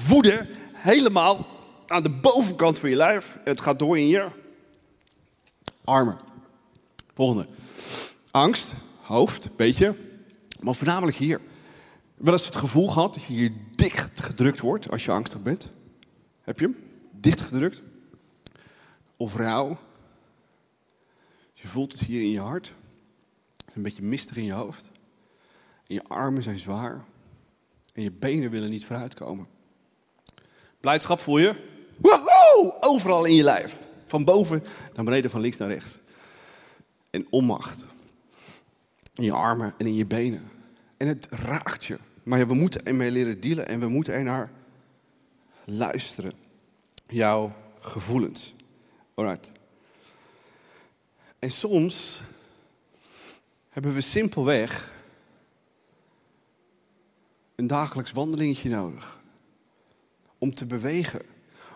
Woede 0.09 0.47
helemaal 0.73 1.60
aan 1.91 2.03
de 2.03 2.11
bovenkant 2.11 2.79
van 2.79 2.89
je 2.89 2.97
lijf. 2.97 3.39
Het 3.45 3.61
gaat 3.61 3.79
door 3.79 3.99
in 3.99 4.07
je 4.07 4.29
armen. 5.85 6.19
Volgende. 7.15 7.49
Angst, 8.31 8.73
hoofd, 9.01 9.57
beetje. 9.57 9.97
Maar 10.61 10.75
voornamelijk 10.75 11.17
hier. 11.17 11.41
Wel 12.15 12.33
eens 12.33 12.47
het 12.47 12.57
gevoel 12.57 12.89
gehad 12.89 13.15
dat 13.15 13.23
je 13.23 13.33
hier 13.33 13.53
dicht 13.75 14.21
gedrukt 14.21 14.61
wordt 14.61 14.91
als 14.91 15.05
je 15.05 15.11
angstig 15.11 15.43
bent? 15.43 15.67
Heb 16.41 16.61
je 16.61 16.65
hem? 16.65 16.77
Dicht 17.13 17.41
gedrukt? 17.41 17.83
Of 19.17 19.37
rauw? 19.37 19.79
Je 21.53 21.69
voelt 21.69 21.93
het 21.93 22.01
hier 22.01 22.21
in 22.21 22.31
je 22.31 22.41
hart. 22.41 22.73
Het 23.57 23.69
is 23.69 23.75
een 23.75 23.83
beetje 23.83 24.03
mistig 24.03 24.37
in 24.37 24.45
je 24.45 24.53
hoofd. 24.53 24.91
En 25.87 25.95
je 25.95 26.05
armen 26.05 26.43
zijn 26.43 26.59
zwaar. 26.59 27.05
En 27.95 28.03
je 28.03 28.13
benen 28.13 28.51
willen 28.51 28.71
niet 28.71 28.85
vooruitkomen. 28.85 29.47
Blijdschap 30.81 31.21
voel 31.21 31.39
je? 31.39 31.79
Woehoe! 32.01 32.77
Overal 32.81 33.25
in 33.25 33.35
je 33.35 33.43
lijf. 33.43 33.77
Van 34.07 34.25
boven 34.25 34.65
naar 34.95 35.05
beneden, 35.05 35.31
van 35.31 35.41
links 35.41 35.57
naar 35.57 35.69
rechts. 35.69 35.99
En 37.11 37.27
onmacht. 37.31 37.85
In 39.15 39.25
je 39.25 39.33
armen 39.33 39.75
en 39.79 39.87
in 39.87 39.95
je 39.95 40.07
benen. 40.07 40.51
En 40.97 41.07
het 41.07 41.27
raakt 41.31 41.85
je. 41.85 41.99
Maar 42.23 42.47
we 42.47 42.55
moeten 42.55 42.87
ermee 42.87 43.11
leren 43.11 43.41
dealen 43.41 43.69
en 43.69 43.81
we 43.81 43.89
moeten 43.89 44.15
er 44.15 44.23
naar 44.23 44.51
luisteren. 45.65 46.33
Jouw 47.07 47.53
gevoelens. 47.81 48.55
Alright. 49.15 49.51
En 51.39 51.51
soms 51.51 52.21
hebben 53.69 53.95
we 53.95 54.01
simpelweg 54.01 54.93
een 57.55 57.67
dagelijks 57.67 58.13
wandelingetje 58.13 58.69
nodig. 58.69 59.21
Om 60.39 60.55
te 60.55 60.67
bewegen. 60.67 61.23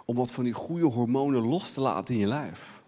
Om 0.04 0.16
wat 0.16 0.30
van 0.30 0.44
die 0.44 0.52
goede 0.52 0.84
hormonen 0.84 1.42
los 1.42 1.72
te 1.72 1.80
laten 1.80 2.14
in 2.14 2.20
je 2.20 2.26
lijf. 2.26 2.82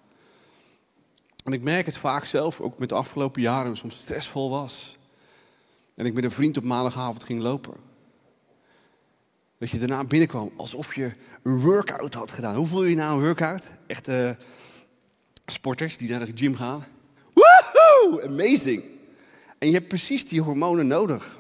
En 1.44 1.52
ik 1.52 1.62
merk 1.62 1.87
het 1.87 1.96
vaak 1.96 2.24
zelf, 2.24 2.61
ook 2.61 2.79
met 2.79 2.88
de 2.88 2.94
afgelopen 2.94 3.42
jaren, 3.42 3.76
soms 3.76 3.98
stressvol 3.98 4.50
was. 4.50 4.96
En 5.94 6.07
ik 6.07 6.14
met 6.14 6.24
een 6.24 6.31
vriend 6.31 6.57
op 6.57 6.64
maandagavond 6.64 7.24
ging 7.24 7.42
lopen. 7.42 7.74
Dat 9.59 9.70
je 9.70 9.79
daarna 9.79 10.05
binnenkwam 10.05 10.50
alsof 10.57 10.94
je 10.94 11.12
een 11.42 11.61
workout 11.61 12.14
had 12.14 12.31
gedaan. 12.31 12.57
Hoe 12.57 12.66
voel 12.66 12.83
je 12.83 12.90
je 12.90 12.96
na 12.96 13.11
een 13.11 13.20
workout? 13.20 13.62
Echte 13.87 14.37
sporters 15.46 15.96
die 15.96 16.11
naar 16.11 16.26
de 16.26 16.33
gym 16.35 16.55
gaan. 16.55 16.85
Woohoo! 17.33 18.20
Amazing! 18.20 18.85
En 19.59 19.68
je 19.68 19.74
hebt 19.74 19.88
precies 19.88 20.29
die 20.29 20.40
hormonen 20.40 20.87
nodig. 20.87 21.37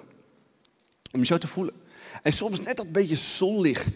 Om 1.12 1.20
je 1.20 1.26
zo 1.26 1.38
te 1.38 1.46
voelen. 1.46 1.74
En 2.22 2.32
soms 2.32 2.60
net 2.60 2.76
dat 2.76 2.92
beetje 2.92 3.16
zonlicht 3.16 3.94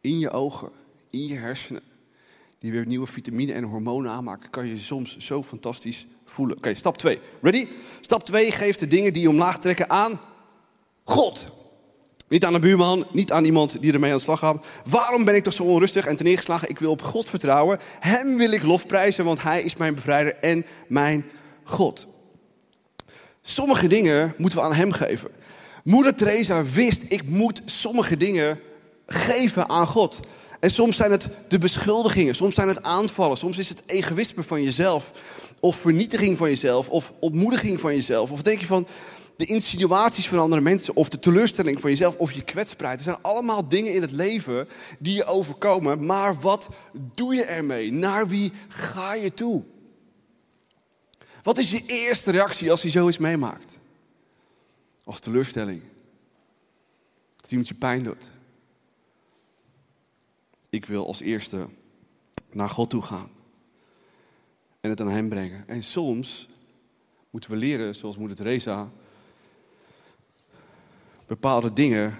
in 0.00 0.18
je 0.18 0.30
ogen, 0.30 0.70
in 1.10 1.26
je 1.26 1.36
hersenen. 1.36 1.82
Die 2.58 2.72
weer 2.72 2.86
nieuwe 2.86 3.06
vitamine 3.06 3.52
en 3.52 3.64
hormonen 3.64 4.10
aanmaken. 4.10 4.50
Kan 4.50 4.66
je 4.66 4.78
soms 4.78 5.16
zo 5.16 5.42
fantastisch 5.42 6.06
voelen. 6.24 6.56
Oké, 6.56 6.74
stap 6.74 6.98
2. 6.98 7.18
Ready? 7.42 7.66
Stap 8.00 8.24
2 8.24 8.50
geeft 8.50 8.78
de 8.78 8.86
dingen 8.86 9.12
die 9.12 9.22
je 9.22 9.28
omlaag 9.28 9.58
trekken 9.58 9.90
aan 9.90 10.20
God. 11.04 11.44
Niet 12.28 12.44
aan 12.44 12.54
een 12.54 12.60
buurman, 12.60 13.06
niet 13.12 13.32
aan 13.32 13.44
iemand 13.44 13.80
die 13.82 13.92
ermee 13.92 14.10
aan 14.10 14.16
de 14.16 14.22
slag 14.22 14.38
gaat. 14.38 14.66
Waarom 14.84 15.24
ben 15.24 15.34
ik 15.34 15.42
toch 15.42 15.52
zo 15.52 15.62
onrustig 15.62 16.06
en 16.06 16.16
neergeslagen? 16.18 16.68
Ik 16.68 16.78
wil 16.78 16.90
op 16.90 17.02
God 17.02 17.28
vertrouwen. 17.28 17.78
Hem 18.00 18.36
wil 18.36 18.50
ik 18.50 18.62
lofprijzen, 18.62 19.24
want 19.24 19.42
Hij 19.42 19.62
is 19.62 19.76
mijn 19.76 19.94
bevrijder 19.94 20.34
en 20.34 20.66
mijn 20.88 21.24
God. 21.64 22.06
Sommige 23.42 23.86
dingen 23.86 24.34
moeten 24.36 24.58
we 24.58 24.64
aan 24.64 24.74
Hem 24.74 24.92
geven. 24.92 25.30
Moeder 25.84 26.14
Teresa 26.14 26.64
wist, 26.64 27.02
ik 27.08 27.28
moet 27.28 27.62
sommige 27.64 28.16
dingen 28.16 28.60
geven 29.06 29.68
aan 29.68 29.86
God. 29.86 30.20
En 30.60 30.70
soms 30.70 30.96
zijn 30.96 31.10
het 31.10 31.28
de 31.48 31.58
beschuldigingen, 31.58 32.34
soms 32.34 32.54
zijn 32.54 32.68
het 32.68 32.82
aanvallen, 32.82 33.36
soms 33.36 33.58
is 33.58 33.68
het 33.68 33.82
egoïsme 33.86 34.42
van 34.42 34.62
jezelf. 34.62 35.12
Of 35.60 35.76
vernietiging 35.76 36.38
van 36.38 36.48
jezelf, 36.48 36.88
of 36.88 37.12
ontmoediging 37.20 37.80
van 37.80 37.94
jezelf. 37.94 38.30
Of 38.30 38.42
denk 38.42 38.60
je 38.60 38.66
van, 38.66 38.86
de 39.40 39.46
insinuaties 39.46 40.28
van 40.28 40.38
andere 40.38 40.60
mensen 40.60 40.96
of 40.96 41.08
de 41.08 41.18
teleurstelling 41.18 41.80
van 41.80 41.90
jezelf 41.90 42.16
of 42.16 42.32
je 42.32 42.42
kwetsbaarheid. 42.42 42.98
Er 42.98 43.04
zijn 43.04 43.22
allemaal 43.22 43.68
dingen 43.68 43.94
in 43.94 44.02
het 44.02 44.10
leven 44.10 44.68
die 44.98 45.14
je 45.14 45.24
overkomen, 45.24 46.06
maar 46.06 46.40
wat 46.40 46.68
doe 47.14 47.34
je 47.34 47.44
ermee? 47.44 47.92
Naar 47.92 48.28
wie 48.28 48.52
ga 48.68 49.14
je 49.14 49.34
toe? 49.34 49.62
Wat 51.42 51.58
is 51.58 51.70
je 51.70 51.82
eerste 51.86 52.30
reactie 52.30 52.70
als 52.70 52.82
je 52.82 52.88
zoiets 52.88 53.18
meemaakt? 53.18 53.78
Als 55.04 55.20
teleurstelling. 55.20 55.82
Als 57.40 57.50
iemand 57.50 57.68
je 57.68 57.74
pijn 57.74 58.02
doet. 58.02 58.30
Ik 60.70 60.84
wil 60.84 61.06
als 61.06 61.20
eerste 61.20 61.68
naar 62.50 62.68
God 62.68 62.90
toe 62.90 63.02
gaan. 63.02 63.30
En 64.80 64.90
het 64.90 65.00
aan 65.00 65.10
Hem 65.10 65.28
brengen. 65.28 65.68
En 65.68 65.82
soms 65.82 66.48
moeten 67.30 67.50
we 67.50 67.56
leren, 67.56 67.94
zoals 67.94 68.16
moeder 68.16 68.36
Teresa, 68.36 68.90
bepaalde 71.26 71.72
dingen 71.72 72.18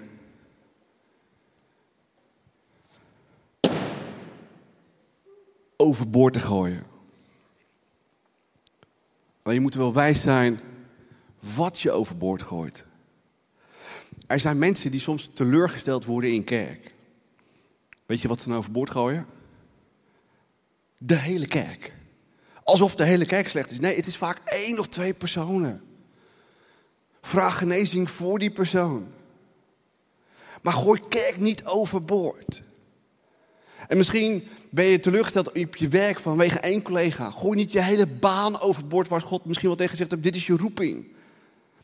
overboord 5.75 6.33
te 6.33 6.39
gooien. 6.39 6.83
Alleen 9.41 9.55
je 9.55 9.61
moet 9.61 9.75
wel 9.75 9.93
wijs 9.93 10.21
zijn 10.21 10.59
wat 11.55 11.79
je 11.79 11.91
overboord 11.91 12.41
gooit. 12.41 12.83
Er 14.27 14.39
zijn 14.39 14.57
mensen 14.57 14.91
die 14.91 14.99
soms 14.99 15.29
teleurgesteld 15.33 16.05
worden 16.05 16.33
in 16.33 16.43
kerk. 16.43 16.93
Weet 18.11 18.21
je 18.21 18.27
wat 18.27 18.41
ze 18.41 18.53
overboord 18.53 18.89
gooien? 18.89 19.25
De 20.97 21.15
hele 21.15 21.47
kerk. 21.47 21.93
Alsof 22.63 22.95
de 22.95 23.03
hele 23.03 23.25
kerk 23.25 23.49
slecht 23.49 23.71
is. 23.71 23.79
Nee, 23.79 23.95
het 23.95 24.07
is 24.07 24.17
vaak 24.17 24.41
één 24.45 24.79
of 24.79 24.87
twee 24.87 25.13
personen. 25.13 25.81
Vraag 27.21 27.57
genezing 27.57 28.09
voor 28.09 28.39
die 28.39 28.51
persoon. 28.51 29.07
Maar 30.61 30.73
gooi 30.73 31.01
kerk 31.09 31.37
niet 31.37 31.65
overboord. 31.65 32.61
En 33.87 33.97
misschien 33.97 34.47
ben 34.69 34.85
je 34.85 34.99
teleurgesteld 34.99 35.51
op 35.51 35.75
je 35.75 35.87
werk 35.87 36.19
vanwege 36.19 36.59
één 36.59 36.81
collega. 36.81 37.31
Gooi 37.31 37.55
niet 37.55 37.71
je 37.71 37.81
hele 37.81 38.07
baan 38.07 38.59
overboord 38.59 39.07
waar 39.07 39.21
God 39.21 39.45
misschien 39.45 39.67
wel 39.67 39.77
tegen 39.77 39.97
heeft, 39.97 40.23
dit 40.23 40.35
is 40.35 40.47
je 40.47 40.57
roeping. 40.57 41.07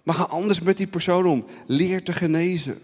Maar 0.04 0.16
ga 0.16 0.24
anders 0.24 0.60
met 0.60 0.78
die 0.78 0.88
persoon 0.88 1.26
om. 1.26 1.46
Leer 1.66 2.04
te 2.04 2.14
genezen. 2.14 2.82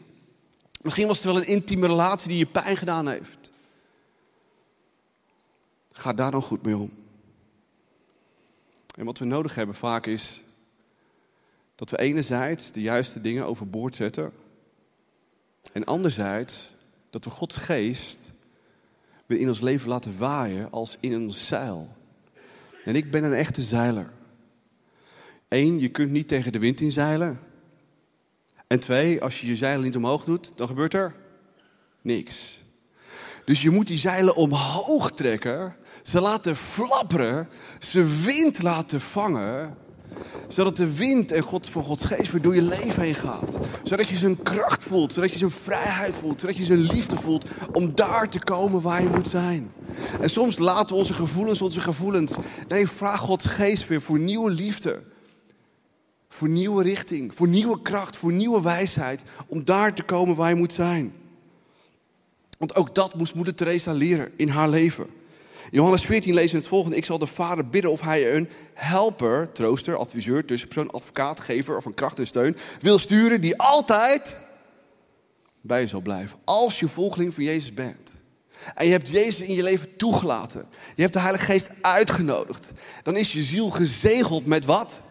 Misschien 0.83 1.07
was 1.07 1.17
het 1.17 1.25
wel 1.25 1.37
een 1.37 1.47
intieme 1.47 1.87
relatie 1.87 2.27
die 2.27 2.37
je 2.37 2.45
pijn 2.45 2.77
gedaan 2.77 3.07
heeft. 3.07 3.51
Ga 5.91 6.13
daar 6.13 6.31
dan 6.31 6.41
goed 6.41 6.63
mee 6.63 6.77
om. 6.77 6.91
En 8.95 9.05
wat 9.05 9.19
we 9.19 9.25
nodig 9.25 9.55
hebben 9.55 9.75
vaak 9.75 10.05
is 10.05 10.41
dat 11.75 11.89
we 11.89 11.99
enerzijds 11.99 12.71
de 12.71 12.81
juiste 12.81 13.21
dingen 13.21 13.45
overboord 13.45 13.95
zetten. 13.95 14.31
En 15.71 15.83
anderzijds 15.83 16.73
dat 17.09 17.23
we 17.23 17.29
Gods 17.29 17.55
geest 17.55 18.31
weer 19.25 19.39
in 19.39 19.47
ons 19.47 19.61
leven 19.61 19.89
laten 19.89 20.17
waaien 20.17 20.71
als 20.71 20.97
in 20.99 21.13
een 21.13 21.31
zeil. 21.31 21.95
En 22.83 22.95
ik 22.95 23.11
ben 23.11 23.23
een 23.23 23.33
echte 23.33 23.61
zeiler. 23.61 24.11
Eén, 25.47 25.79
je 25.79 25.89
kunt 25.89 26.11
niet 26.11 26.27
tegen 26.27 26.51
de 26.51 26.59
wind 26.59 26.81
inzeilen. 26.81 27.39
En 28.67 28.79
twee, 28.79 29.21
als 29.21 29.41
je 29.41 29.47
je 29.47 29.55
zeilen 29.55 29.83
niet 29.83 29.95
omhoog 29.95 30.23
doet, 30.23 30.49
dan 30.55 30.67
gebeurt 30.67 30.93
er 30.93 31.15
niks. 32.01 32.61
Dus 33.45 33.61
je 33.61 33.69
moet 33.69 33.87
die 33.87 33.97
zeilen 33.97 34.35
omhoog 34.35 35.11
trekken, 35.11 35.75
ze 36.01 36.21
laten 36.21 36.55
flapperen, 36.55 37.49
ze 37.79 38.21
wind 38.23 38.61
laten 38.61 39.01
vangen 39.01 39.77
zodat 40.47 40.75
de 40.75 40.95
wind 40.95 41.31
en 41.31 41.41
God 41.41 41.69
voor 41.69 41.83
Gods 41.83 42.05
geest 42.05 42.31
weer 42.31 42.41
door 42.41 42.55
je 42.55 42.61
leven 42.61 43.01
heen 43.01 43.15
gaat. 43.15 43.51
Zodat 43.83 44.07
je 44.07 44.15
zijn 44.15 44.41
kracht 44.41 44.83
voelt, 44.83 45.13
zodat 45.13 45.31
je 45.31 45.37
zijn 45.37 45.51
vrijheid 45.51 46.17
voelt, 46.17 46.39
zodat 46.39 46.57
je 46.57 46.63
zijn 46.63 46.79
liefde 46.79 47.15
voelt 47.15 47.45
om 47.71 47.95
daar 47.95 48.29
te 48.29 48.39
komen 48.39 48.81
waar 48.81 49.03
je 49.03 49.09
moet 49.09 49.27
zijn. 49.27 49.71
En 50.21 50.29
soms 50.29 50.57
laten 50.57 50.87
we 50.87 51.01
onze 51.01 51.13
gevoelens 51.13 51.61
onze 51.61 51.79
gevoelens. 51.79 52.33
Nee, 52.67 52.87
vraag 52.87 53.19
Gods 53.19 53.45
geest 53.45 53.87
weer 53.87 54.01
voor 54.01 54.19
nieuwe 54.19 54.51
liefde. 54.51 55.01
Voor 56.33 56.49
nieuwe 56.49 56.83
richting, 56.83 57.35
voor 57.35 57.47
nieuwe 57.47 57.81
kracht, 57.81 58.17
voor 58.17 58.31
nieuwe 58.31 58.61
wijsheid. 58.61 59.23
Om 59.47 59.63
daar 59.63 59.93
te 59.93 60.03
komen 60.03 60.35
waar 60.35 60.49
je 60.49 60.55
moet 60.55 60.73
zijn. 60.73 61.13
Want 62.57 62.75
ook 62.75 62.95
dat 62.95 63.15
moest 63.15 63.33
moeder 63.33 63.55
Teresa 63.55 63.91
leren 63.91 64.31
in 64.35 64.49
haar 64.49 64.69
leven. 64.69 65.07
Johannes 65.71 66.05
14 66.05 66.33
lezen 66.33 66.51
we 66.51 66.57
het 66.57 66.67
volgende. 66.67 66.97
Ik 66.97 67.05
zal 67.05 67.17
de 67.17 67.27
Vader 67.27 67.69
bidden 67.69 67.91
of 67.91 68.01
hij 68.01 68.35
een 68.35 68.49
helper, 68.73 69.51
trooster, 69.51 69.95
adviseur, 69.95 70.45
tussenpersoon, 70.45 70.91
advocaat, 70.91 71.39
gever 71.39 71.77
of 71.77 71.85
een 71.85 71.93
kracht 71.93 72.19
en 72.19 72.27
steun 72.27 72.57
wil 72.79 72.99
sturen 72.99 73.41
die 73.41 73.57
altijd 73.57 74.35
bij 75.61 75.81
je 75.81 75.87
zal 75.87 76.01
blijven. 76.01 76.39
Als 76.43 76.79
je 76.79 76.87
volgeling 76.87 77.33
van 77.33 77.43
Jezus 77.43 77.73
bent. 77.73 78.13
en 78.75 78.85
je 78.85 78.91
hebt 78.91 79.07
Jezus 79.07 79.47
in 79.47 79.55
je 79.55 79.63
leven 79.63 79.97
toegelaten, 79.97 80.65
je 80.95 81.01
hebt 81.01 81.13
de 81.13 81.19
Heilige 81.19 81.45
Geest 81.45 81.69
uitgenodigd, 81.81 82.71
dan 83.03 83.15
is 83.15 83.33
je 83.33 83.41
ziel 83.41 83.69
gezegeld 83.69 84.45
met 84.45 84.65
wat? 84.65 85.01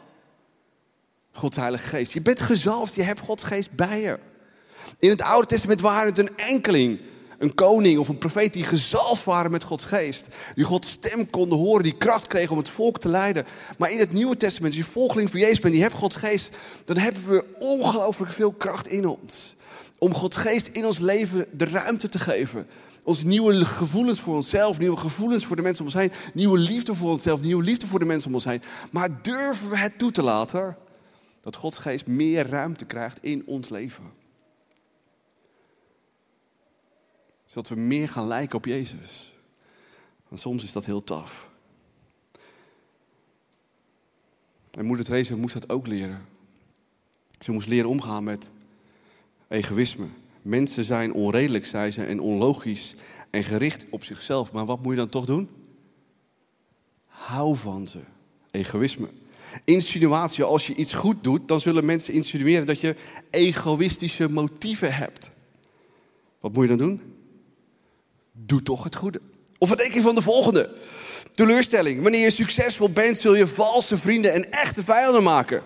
Gods 1.33 1.57
Heilige 1.57 1.89
Geest. 1.89 2.13
Je 2.13 2.23
bent 2.23 2.43
gezalfd, 2.43 2.95
je 2.95 3.03
hebt 3.03 3.21
Gods 3.21 3.43
Geest 3.43 3.71
bij 3.71 4.01
je. 4.01 4.19
In 4.99 5.11
het 5.11 5.23
Oude 5.23 5.47
Testament 5.47 5.81
waren 5.81 6.07
het 6.07 6.19
een 6.19 6.37
enkeling, 6.37 7.01
een 7.39 7.55
koning 7.55 7.99
of 7.99 8.09
een 8.09 8.19
profeet 8.19 8.53
die 8.53 8.65
gezalfd 8.65 9.25
waren 9.25 9.51
met 9.51 9.65
Gods 9.65 9.85
Geest. 9.85 10.27
Die 10.55 10.65
Gods 10.65 10.91
stem 10.91 11.31
konden 11.31 11.59
horen, 11.59 11.83
die 11.83 11.97
kracht 11.97 12.27
kregen 12.27 12.51
om 12.51 12.59
het 12.59 12.71
volk 12.71 12.99
te 12.99 13.09
leiden. 13.09 13.47
Maar 13.79 13.91
in 13.91 13.99
het 13.99 14.13
Nieuwe 14.13 14.37
Testament, 14.37 14.75
als 14.75 14.85
je 14.85 14.91
volgeling 14.93 15.31
van 15.31 15.41
Jezus 15.41 15.59
bent, 15.59 15.73
die 15.73 15.83
hebt 15.83 15.95
Gods 15.95 16.17
Geest, 16.17 16.49
dan 16.85 16.97
hebben 16.97 17.29
we 17.29 17.45
ongelooflijk 17.59 18.33
veel 18.33 18.53
kracht 18.53 18.87
in 18.87 19.07
ons. 19.07 19.55
Om 19.99 20.15
Gods 20.15 20.37
Geest 20.37 20.67
in 20.67 20.87
ons 20.87 20.99
leven 20.99 21.47
de 21.53 21.65
ruimte 21.65 22.09
te 22.09 22.19
geven. 22.19 22.67
Ons 23.05 23.23
nieuwe 23.23 23.65
gevoelens 23.65 24.21
voor 24.21 24.35
onszelf, 24.35 24.79
nieuwe 24.79 24.97
gevoelens 24.97 25.47
voor 25.47 25.57
de 25.57 25.63
mensen 25.63 25.85
om 25.85 25.91
ons 25.91 26.01
heen, 26.01 26.13
nieuwe 26.35 26.59
liefde 26.59 26.95
voor 26.95 27.11
onszelf, 27.11 27.41
nieuwe 27.41 27.63
liefde 27.63 27.87
voor 27.87 27.99
de 27.99 28.05
mensen 28.05 28.29
om 28.29 28.35
ons 28.35 28.45
heen. 28.45 28.63
Maar 28.91 29.23
durven 29.23 29.71
we 29.71 29.77
het 29.79 29.99
toe 29.99 30.11
te 30.11 30.23
laten 30.23 30.77
dat 31.43 31.57
Gods 31.57 31.79
Geest 31.79 32.07
meer 32.07 32.47
ruimte 32.47 32.85
krijgt 32.85 33.23
in 33.23 33.47
ons 33.47 33.69
leven? 33.69 34.05
Zodat 37.47 37.69
we 37.69 37.75
meer 37.75 38.09
gaan 38.09 38.27
lijken 38.27 38.57
op 38.57 38.65
Jezus. 38.65 39.35
Want 40.29 40.41
soms 40.41 40.65
is 40.65 40.73
dat 40.73 40.85
heel 40.85 41.05
taf. 41.05 41.51
En 44.71 44.85
moeder 44.85 45.05
Theresa 45.05 45.37
moest 45.37 45.55
dat 45.55 45.71
ook 45.71 45.87
leren. 45.87 46.27
Ze 47.41 47.53
moest 47.53 47.69
leren 47.69 47.91
omgaan 47.91 48.25
met 48.25 48.51
egoïsme. 49.49 50.07
Mensen 50.43 50.85
zijn 50.85 51.13
onredelijk, 51.13 51.67
zei 51.67 51.91
ze, 51.91 52.05
en 52.05 52.21
onlogisch 52.21 52.95
en 53.31 53.45
gericht 53.45 53.85
op 53.91 54.05
zichzelf. 54.05 54.53
Maar 54.53 54.65
wat 54.65 54.83
moet 54.83 54.93
je 54.93 54.99
dan 54.99 55.09
toch 55.09 55.25
doen? 55.25 55.49
Hou 57.07 57.57
van 57.57 57.89
ze. 57.89 58.01
Egoïsme. 58.51 59.09
Insinuatie, 59.65 60.45
als 60.45 60.67
je 60.67 60.75
iets 60.75 60.95
goed 60.95 61.25
doet, 61.25 61.49
dan 61.49 61.61
zullen 61.61 61.85
mensen 61.85 62.15
insinueren 62.15 62.67
dat 62.67 62.81
je 62.81 62.95
egoïstische 63.31 64.29
motieven 64.29 64.95
hebt. 64.95 65.31
Wat 66.41 66.53
moet 66.53 66.63
je 66.63 66.77
dan 66.77 66.87
doen? 66.87 67.01
Doe 68.33 68.63
toch 68.63 68.85
het 68.85 68.95
goede. 68.95 69.21
Of 69.59 69.69
wat 69.69 69.79
denk 69.79 69.95
je 69.95 70.01
van 70.01 70.15
de 70.15 70.23
volgende? 70.23 70.75
Teleurstelling. 71.33 72.03
Wanneer 72.03 72.21
je 72.21 72.31
succesvol 72.31 72.91
bent, 72.91 73.19
zul 73.19 73.35
je 73.35 73.47
valse 73.47 73.99
vrienden 73.99 74.33
en 74.33 74.51
echte 74.51 74.83
vijanden 74.83 75.23
maken. 75.23 75.63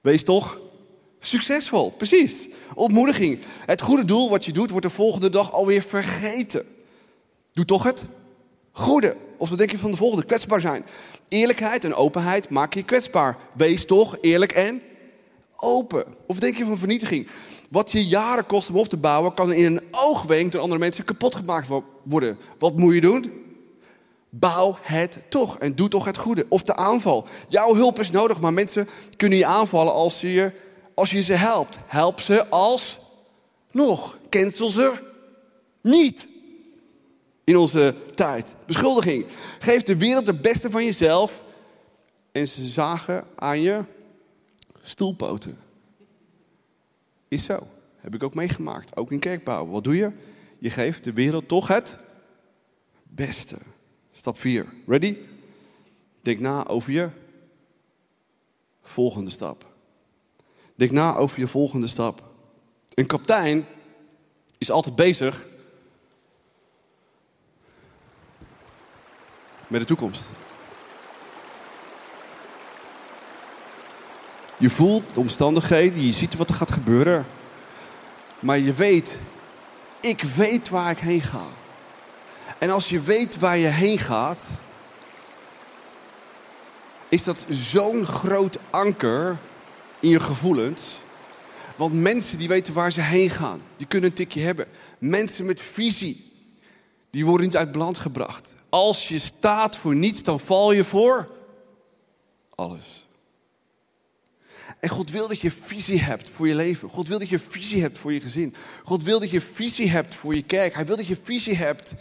Wees 0.00 0.24
toch 0.24 0.60
succesvol. 1.18 1.90
Precies. 1.90 2.48
Ontmoediging. 2.74 3.38
Het 3.66 3.80
goede 3.80 4.04
doel 4.04 4.30
wat 4.30 4.44
je 4.44 4.52
doet, 4.52 4.70
wordt 4.70 4.86
de 4.86 4.92
volgende 4.92 5.30
dag 5.30 5.52
alweer 5.52 5.82
vergeten. 5.82 6.66
Doe 7.52 7.64
toch 7.64 7.82
het 7.82 8.04
goede. 8.72 9.16
Of 9.36 9.48
wat 9.48 9.58
denk 9.58 9.70
je 9.70 9.78
van 9.78 9.90
de 9.90 9.96
volgende? 9.96 10.26
Kwetsbaar 10.26 10.60
zijn. 10.60 10.84
Eerlijkheid 11.28 11.84
en 11.84 11.94
openheid 11.94 12.48
maken 12.48 12.80
je 12.80 12.86
kwetsbaar. 12.86 13.36
Wees 13.52 13.84
toch 13.84 14.18
eerlijk 14.20 14.52
en 14.52 14.82
open. 15.56 16.04
Of 16.26 16.38
denk 16.38 16.56
je 16.56 16.64
van 16.64 16.78
vernietiging? 16.78 17.28
Wat 17.70 17.92
je 17.92 18.06
jaren 18.06 18.46
kost 18.46 18.68
om 18.68 18.76
op 18.76 18.88
te 18.88 18.96
bouwen, 18.96 19.34
kan 19.34 19.52
in 19.52 19.64
een 19.64 19.82
oogwenk 19.90 20.52
door 20.52 20.60
andere 20.60 20.80
mensen 20.80 21.04
kapot 21.04 21.34
gemaakt 21.34 21.68
worden. 22.02 22.38
Wat 22.58 22.76
moet 22.76 22.94
je 22.94 23.00
doen? 23.00 23.32
Bouw 24.30 24.78
het 24.82 25.24
toch 25.28 25.58
en 25.58 25.74
doe 25.74 25.88
toch 25.88 26.04
het 26.04 26.16
goede. 26.16 26.46
Of 26.48 26.62
de 26.62 26.76
aanval. 26.76 27.26
Jouw 27.48 27.74
hulp 27.74 28.00
is 28.00 28.10
nodig, 28.10 28.40
maar 28.40 28.52
mensen 28.52 28.88
kunnen 29.16 29.38
je 29.38 29.46
aanvallen 29.46 29.92
als 29.92 30.20
je, 30.20 30.52
als 30.94 31.10
je 31.10 31.22
ze 31.22 31.32
helpt. 31.32 31.78
Help 31.86 32.20
ze 32.20 32.48
als 32.48 32.98
nog. 33.70 34.18
Cancel 34.30 34.70
ze 34.70 34.92
niet. 35.82 36.26
In 37.46 37.56
onze 37.56 37.94
tijd. 38.14 38.54
Beschuldiging. 38.66 39.26
Geef 39.58 39.82
de 39.82 39.96
wereld 39.96 40.26
het 40.26 40.40
beste 40.40 40.70
van 40.70 40.84
jezelf. 40.84 41.44
En 42.32 42.48
ze 42.48 42.64
zagen 42.64 43.24
aan 43.36 43.60
je 43.60 43.84
stoelpoten. 44.82 45.58
Is 47.28 47.44
zo. 47.44 47.66
Heb 47.96 48.14
ik 48.14 48.22
ook 48.22 48.34
meegemaakt. 48.34 48.96
Ook 48.96 49.10
in 49.10 49.18
kerkbouw. 49.18 49.66
Wat 49.66 49.84
doe 49.84 49.96
je? 49.96 50.12
Je 50.58 50.70
geeft 50.70 51.04
de 51.04 51.12
wereld 51.12 51.48
toch 51.48 51.68
het 51.68 51.96
beste. 53.02 53.56
Stap 54.12 54.38
4. 54.38 54.66
Ready? 54.86 55.16
Denk 56.22 56.40
na 56.40 56.66
over 56.66 56.92
je 56.92 57.08
volgende 58.82 59.30
stap. 59.30 59.66
Denk 60.74 60.90
na 60.90 61.16
over 61.16 61.40
je 61.40 61.46
volgende 61.46 61.86
stap. 61.86 62.22
Een 62.94 63.06
kapitein 63.06 63.66
is 64.58 64.70
altijd 64.70 64.96
bezig 64.96 65.46
met 69.66 69.80
de 69.80 69.86
toekomst. 69.86 70.20
Je 74.58 74.70
voelt 74.70 75.14
de 75.14 75.20
omstandigheden, 75.20 76.06
je 76.06 76.12
ziet 76.12 76.36
wat 76.36 76.48
er 76.48 76.54
gaat 76.54 76.72
gebeuren. 76.72 77.26
Maar 78.40 78.58
je 78.58 78.72
weet, 78.72 79.16
ik 80.00 80.22
weet 80.22 80.68
waar 80.68 80.90
ik 80.90 80.98
heen 80.98 81.20
ga. 81.20 81.42
En 82.58 82.70
als 82.70 82.88
je 82.88 83.00
weet 83.00 83.38
waar 83.38 83.56
je 83.56 83.66
heen 83.66 83.98
gaat, 83.98 84.42
is 87.08 87.24
dat 87.24 87.44
zo'n 87.48 88.06
groot 88.06 88.58
anker 88.70 89.36
in 90.00 90.08
je 90.08 90.20
gevoelens. 90.20 91.00
Want 91.76 91.94
mensen 91.94 92.38
die 92.38 92.48
weten 92.48 92.74
waar 92.74 92.92
ze 92.92 93.00
heen 93.00 93.30
gaan, 93.30 93.62
die 93.76 93.86
kunnen 93.86 94.10
een 94.10 94.16
tikje 94.16 94.40
hebben. 94.40 94.66
Mensen 94.98 95.46
met 95.46 95.60
visie, 95.60 96.32
die 97.10 97.26
worden 97.26 97.46
niet 97.46 97.56
uit 97.56 97.72
balans 97.72 97.98
gebracht. 97.98 98.54
Als 98.68 99.08
je 99.08 99.18
staat 99.18 99.76
voor 99.76 99.94
niets, 99.94 100.22
dan 100.22 100.40
val 100.40 100.72
je 100.72 100.84
voor 100.84 101.30
alles. 102.54 103.06
En 104.80 104.88
God 104.88 105.10
wil 105.10 105.28
dat 105.28 105.40
je 105.40 105.50
visie 105.50 106.00
hebt 106.00 106.28
voor 106.28 106.48
je 106.48 106.54
leven. 106.54 106.88
God 106.88 107.08
wil 107.08 107.18
dat 107.18 107.28
je 107.28 107.38
visie 107.38 107.80
hebt 107.80 107.98
voor 107.98 108.12
je 108.12 108.20
gezin. 108.20 108.54
God 108.82 109.02
wil 109.02 109.20
dat 109.20 109.30
je 109.30 109.40
visie 109.40 109.90
hebt 109.90 110.14
voor 110.14 110.34
je 110.34 110.42
kerk. 110.42 110.74
Hij 110.74 110.86
wil 110.86 110.96
dat 110.96 111.06
je 111.06 111.16
visie 111.16 111.54
hebt 111.54 111.94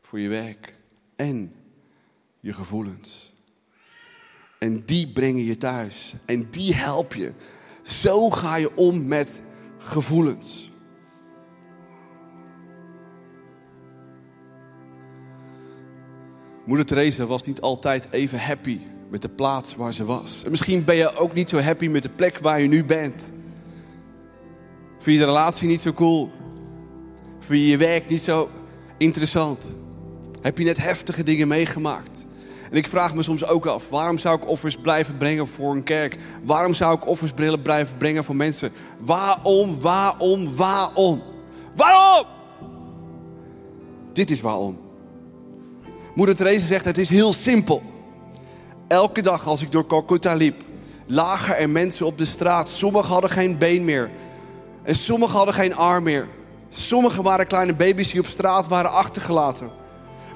voor 0.00 0.20
je 0.20 0.28
werk 0.28 0.74
en 1.16 1.54
je 2.40 2.52
gevoelens. 2.52 3.32
En 4.58 4.84
die 4.84 5.08
brengen 5.08 5.44
je 5.44 5.56
thuis. 5.56 6.12
En 6.26 6.50
die 6.50 6.74
help 6.74 7.14
je. 7.14 7.32
Zo 7.82 8.30
ga 8.30 8.56
je 8.56 8.76
om 8.76 9.06
met 9.06 9.40
gevoelens. 9.78 10.67
Moeder 16.68 16.86
Teresa 16.86 17.26
was 17.26 17.42
niet 17.42 17.60
altijd 17.60 18.08
even 18.10 18.40
happy 18.40 18.80
met 19.10 19.22
de 19.22 19.28
plaats 19.28 19.76
waar 19.76 19.92
ze 19.92 20.04
was. 20.04 20.42
En 20.44 20.50
misschien 20.50 20.84
ben 20.84 20.96
je 20.96 21.16
ook 21.16 21.34
niet 21.34 21.48
zo 21.48 21.58
happy 21.58 21.88
met 21.88 22.02
de 22.02 22.08
plek 22.08 22.38
waar 22.38 22.60
je 22.60 22.68
nu 22.68 22.84
bent. 22.84 23.30
Vind 24.98 25.16
je 25.16 25.18
de 25.18 25.24
relatie 25.24 25.68
niet 25.68 25.80
zo 25.80 25.92
cool? 25.92 26.30
Vind 27.38 27.60
je 27.60 27.68
je 27.68 27.76
werk 27.76 28.08
niet 28.08 28.22
zo 28.22 28.50
interessant? 28.98 29.66
Heb 30.40 30.58
je 30.58 30.64
net 30.64 30.76
heftige 30.76 31.22
dingen 31.22 31.48
meegemaakt? 31.48 32.24
En 32.70 32.76
ik 32.76 32.88
vraag 32.88 33.14
me 33.14 33.22
soms 33.22 33.46
ook 33.46 33.66
af, 33.66 33.88
waarom 33.88 34.18
zou 34.18 34.36
ik 34.36 34.48
offers 34.48 34.76
blijven 34.76 35.16
brengen 35.16 35.46
voor 35.46 35.74
een 35.74 35.84
kerk? 35.84 36.16
Waarom 36.44 36.74
zou 36.74 36.96
ik 36.96 37.06
offers 37.06 37.32
blijven 37.62 37.96
brengen 37.96 38.24
voor 38.24 38.36
mensen? 38.36 38.72
Waarom, 38.98 39.80
waarom, 39.80 40.56
waarom? 40.56 41.22
Waarom? 41.74 42.26
Dit 44.12 44.30
is 44.30 44.40
waarom. 44.40 44.87
Moeder 46.18 46.36
Therese 46.36 46.66
zegt, 46.66 46.84
het 46.84 46.98
is 46.98 47.08
heel 47.08 47.32
simpel. 47.32 47.82
Elke 48.88 49.22
dag 49.22 49.46
als 49.46 49.62
ik 49.62 49.72
door 49.72 49.86
Calcutta 49.86 50.34
liep, 50.34 50.62
lagen 51.06 51.56
er 51.56 51.70
mensen 51.70 52.06
op 52.06 52.18
de 52.18 52.24
straat. 52.24 52.68
Sommigen 52.68 53.08
hadden 53.08 53.30
geen 53.30 53.58
been 53.58 53.84
meer. 53.84 54.10
En 54.82 54.94
sommigen 54.94 55.36
hadden 55.36 55.54
geen 55.54 55.76
arm 55.76 56.02
meer. 56.02 56.26
Sommigen 56.68 57.22
waren 57.22 57.46
kleine 57.46 57.76
baby's 57.76 58.10
die 58.10 58.20
op 58.20 58.26
straat 58.26 58.68
waren 58.68 58.92
achtergelaten. 58.92 59.70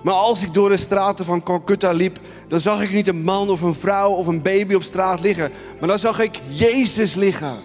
Maar 0.03 0.14
als 0.14 0.42
ik 0.42 0.55
door 0.55 0.68
de 0.68 0.77
straten 0.77 1.25
van 1.25 1.42
Calcutta 1.42 1.90
liep, 1.90 2.18
dan 2.49 2.61
zag 2.61 2.83
ik 2.83 2.92
niet 2.92 3.09
een 3.09 3.23
man 3.23 3.51
of 3.51 3.61
een 3.61 3.75
vrouw 3.75 4.11
of 4.11 4.27
een 4.27 4.42
baby 4.42 4.75
op 4.75 4.83
straat 4.83 5.21
liggen. 5.21 5.51
Maar 5.79 5.88
dan 5.88 5.99
zag 5.99 6.21
ik 6.21 6.40
Jezus 6.49 7.14
liggen. 7.14 7.57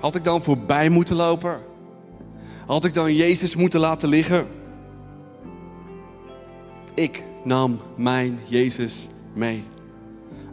Had 0.00 0.14
ik 0.14 0.24
dan 0.24 0.42
voorbij 0.42 0.88
moeten 0.88 1.16
lopen? 1.16 1.72
Had 2.66 2.84
ik 2.84 2.94
dan 2.94 3.14
Jezus 3.14 3.54
moeten 3.54 3.80
laten 3.80 4.08
liggen? 4.08 4.46
Ik 6.94 7.22
nam 7.44 7.80
mijn 7.96 8.38
Jezus 8.44 9.06
mee. 9.34 9.64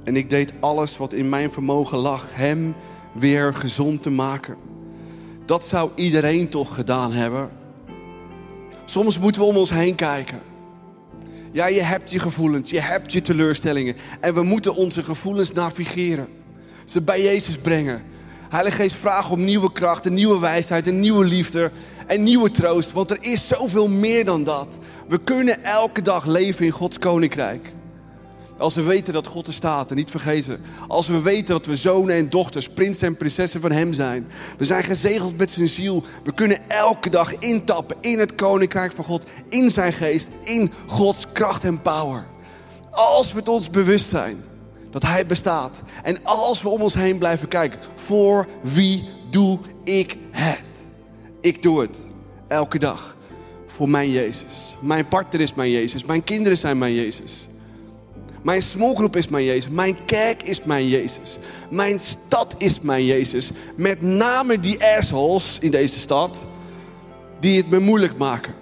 En 0.04 0.16
ik 0.16 0.30
deed 0.30 0.54
alles 0.60 0.98
wat 0.98 1.14
in 1.14 1.30
mijn 1.30 1.52
vermogen 1.52 1.98
lag, 1.98 2.26
hem 2.32 2.76
weer 3.14 3.54
gezond 3.54 4.02
te 4.02 4.10
maken. 4.10 4.56
Dat 5.46 5.68
zou 5.68 5.92
iedereen 5.96 6.50
toch 6.50 6.76
gedaan 6.76 7.14
hebben. 7.14 7.50
Soms 8.86 9.20
moeten 9.20 9.42
we 9.42 9.48
om 9.48 9.58
ons 9.58 9.70
heen 9.70 9.96
kijken. 9.96 10.40
Ja, 11.52 11.68
je 11.68 11.82
hebt 11.82 12.12
je 12.12 12.20
gevoelens, 12.20 12.70
je 12.70 12.80
hebt 12.80 13.12
je 13.12 13.22
teleurstellingen. 13.22 13.96
En 14.20 14.34
we 14.34 14.44
moeten 14.44 14.76
onze 14.76 15.04
gevoelens 15.04 15.52
navigeren. 15.52 16.28
Ze 16.86 17.02
bij 17.02 17.22
Jezus 17.22 17.58
brengen. 17.58 18.04
Heilige 18.50 18.76
Geest, 18.76 18.96
vraag 18.96 19.32
om 19.32 19.44
nieuwe 19.44 19.72
kracht, 19.72 20.06
een 20.06 20.14
nieuwe 20.14 20.40
wijsheid, 20.40 20.88
een 20.88 21.00
nieuwe 21.00 21.26
liefde 21.26 21.72
en 22.08 22.24
nieuwe 22.24 22.52
troost. 22.52 22.92
Want 22.92 23.12
er 23.12 23.18
is 23.22 23.48
zoveel 23.48 23.88
meer 23.88 24.26
dan 24.26 24.44
dat. 24.44 24.78
We 25.08 25.24
kunnen 25.24 25.64
elke 25.64 26.02
dag 26.02 26.26
leven 26.26 26.66
in 26.66 26.72
Gods 26.72 26.98
koninkrijk. 26.98 27.74
Als 28.58 28.76
we 28.76 28.82
weten 28.82 29.14
dat 29.14 29.28
God 29.28 29.48
er 29.48 29.54
staat 29.54 29.90
en 29.90 29.96
niet 29.96 30.12
vergeten. 30.12 30.62
Als 30.88 31.08
we 31.08 31.22
weten 31.22 31.54
dat 31.54 31.66
we 31.66 31.76
zonen 31.76 32.16
en 32.16 32.30
dochters, 32.30 32.68
prinsen 32.70 33.08
en 33.08 33.18
prinsessen 33.18 33.62
van 33.62 33.72
Hem 33.72 33.94
zijn. 33.94 34.28
We 34.58 34.66
zijn 34.66 34.84
gezegeld 34.84 35.38
met 35.38 35.52
zijn 35.52 35.70
ziel. 35.70 36.04
We 36.24 36.34
kunnen 36.34 36.70
elke 36.70 37.10
dag 37.10 37.36
intappen 37.36 37.98
in 38.02 38.20
het 38.20 38.36
koninkrijk 38.36 38.92
van 38.92 39.04
God. 39.04 39.26
In 39.50 39.70
zijn 39.70 39.94
geest, 39.94 40.28
in 40.44 40.72
Gods 40.88 41.26
kracht 41.34 41.64
en 41.64 41.82
power. 41.82 42.28
Als 42.92 43.32
we 43.32 43.40
het 43.40 43.50
ons 43.50 43.70
bewust 43.70 44.10
zijn 44.10 44.44
dat 44.92 45.02
Hij 45.02 45.26
bestaat. 45.26 45.82
En 46.04 46.24
als 46.24 46.62
we 46.62 46.70
om 46.70 46.82
ons 46.82 46.94
heen 46.94 47.18
blijven 47.18 47.48
kijken. 47.48 47.80
Voor 47.96 48.48
wie 48.62 49.10
doe 49.30 49.60
ik 49.84 50.18
het? 50.32 50.71
Ik 51.42 51.62
doe 51.62 51.82
het. 51.82 52.00
Elke 52.48 52.80
dag. 52.80 53.16
Voor 53.66 53.90
mijn 53.90 54.12
Jezus. 54.12 54.76
Mijn 54.82 55.08
partner 55.08 55.42
is 55.42 55.54
mijn 55.54 55.72
Jezus. 55.72 56.04
Mijn 56.04 56.24
kinderen 56.24 56.58
zijn 56.58 56.78
mijn 56.78 56.94
Jezus. 56.94 57.48
Mijn 58.44 58.62
smallgroep 58.62 59.16
is 59.16 59.28
mijn 59.28 59.46
Jezus. 59.46 59.72
Mijn 59.72 60.06
kerk 60.06 60.44
is 60.44 60.64
mijn 60.64 60.88
Jezus. 60.88 61.38
Mijn 61.70 62.00
stad 62.00 62.56
is 62.58 62.80
mijn 62.80 63.06
Jezus. 63.06 63.52
Met 63.76 64.02
name 64.02 64.60
die 64.60 64.86
assholes 64.86 65.58
in 65.60 65.72
deze 65.72 66.00
stad. 66.00 66.46
Die 67.40 67.58
het 67.58 67.70
me 67.70 67.80
moeilijk 67.80 68.18
maken. 68.18 68.54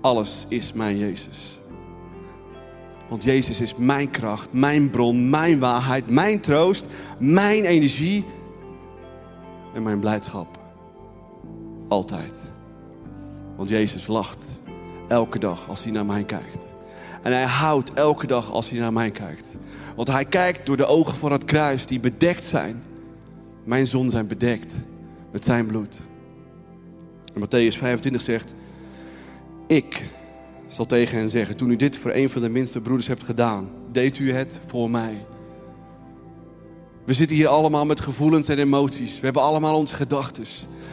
Alles 0.00 0.44
is 0.48 0.72
mijn 0.72 0.98
Jezus. 0.98 1.60
Want 3.08 3.22
Jezus 3.22 3.60
is 3.60 3.74
mijn 3.76 4.10
kracht, 4.10 4.52
mijn 4.52 4.90
bron, 4.90 5.30
mijn 5.30 5.58
waarheid, 5.58 6.10
mijn 6.10 6.40
troost, 6.40 6.86
mijn 7.18 7.64
energie 7.64 8.24
en 9.76 9.82
mijn 9.82 10.00
blijdschap. 10.00 10.58
Altijd. 11.88 12.38
Want 13.56 13.68
Jezus 13.68 14.06
lacht 14.06 14.46
elke 15.08 15.38
dag 15.38 15.68
als 15.68 15.82
hij 15.82 15.92
naar 15.92 16.06
mij 16.06 16.24
kijkt. 16.24 16.72
En 17.22 17.32
hij 17.32 17.44
houdt 17.44 17.92
elke 17.92 18.26
dag 18.26 18.50
als 18.50 18.70
hij 18.70 18.78
naar 18.78 18.92
mij 18.92 19.10
kijkt. 19.10 19.54
Want 19.96 20.08
hij 20.08 20.24
kijkt 20.24 20.66
door 20.66 20.76
de 20.76 20.86
ogen 20.86 21.14
van 21.16 21.32
het 21.32 21.44
kruis 21.44 21.86
die 21.86 22.00
bedekt 22.00 22.44
zijn. 22.44 22.84
Mijn 23.64 23.86
zonden 23.86 24.10
zijn 24.10 24.26
bedekt 24.26 24.74
met 25.32 25.44
zijn 25.44 25.66
bloed. 25.66 25.98
En 27.34 27.40
Matthäus 27.40 27.78
25 27.78 28.20
zegt: 28.20 28.54
Ik 29.66 30.02
zal 30.66 30.86
tegen 30.86 31.18
hen 31.18 31.30
zeggen: 31.30 31.56
Toen 31.56 31.70
u 31.70 31.76
dit 31.76 31.98
voor 31.98 32.12
een 32.12 32.30
van 32.30 32.42
de 32.42 32.48
minste 32.48 32.80
broeders 32.80 33.06
hebt 33.06 33.24
gedaan, 33.24 33.70
deed 33.92 34.18
u 34.18 34.32
het 34.32 34.58
voor 34.66 34.90
mij. 34.90 35.26
We 37.06 37.12
zitten 37.12 37.36
hier 37.36 37.48
allemaal 37.48 37.86
met 37.86 38.00
gevoelens 38.00 38.48
en 38.48 38.58
emoties. 38.58 39.18
We 39.18 39.24
hebben 39.24 39.42
allemaal 39.42 39.76
onze 39.76 39.94
gedachten. 39.94 40.44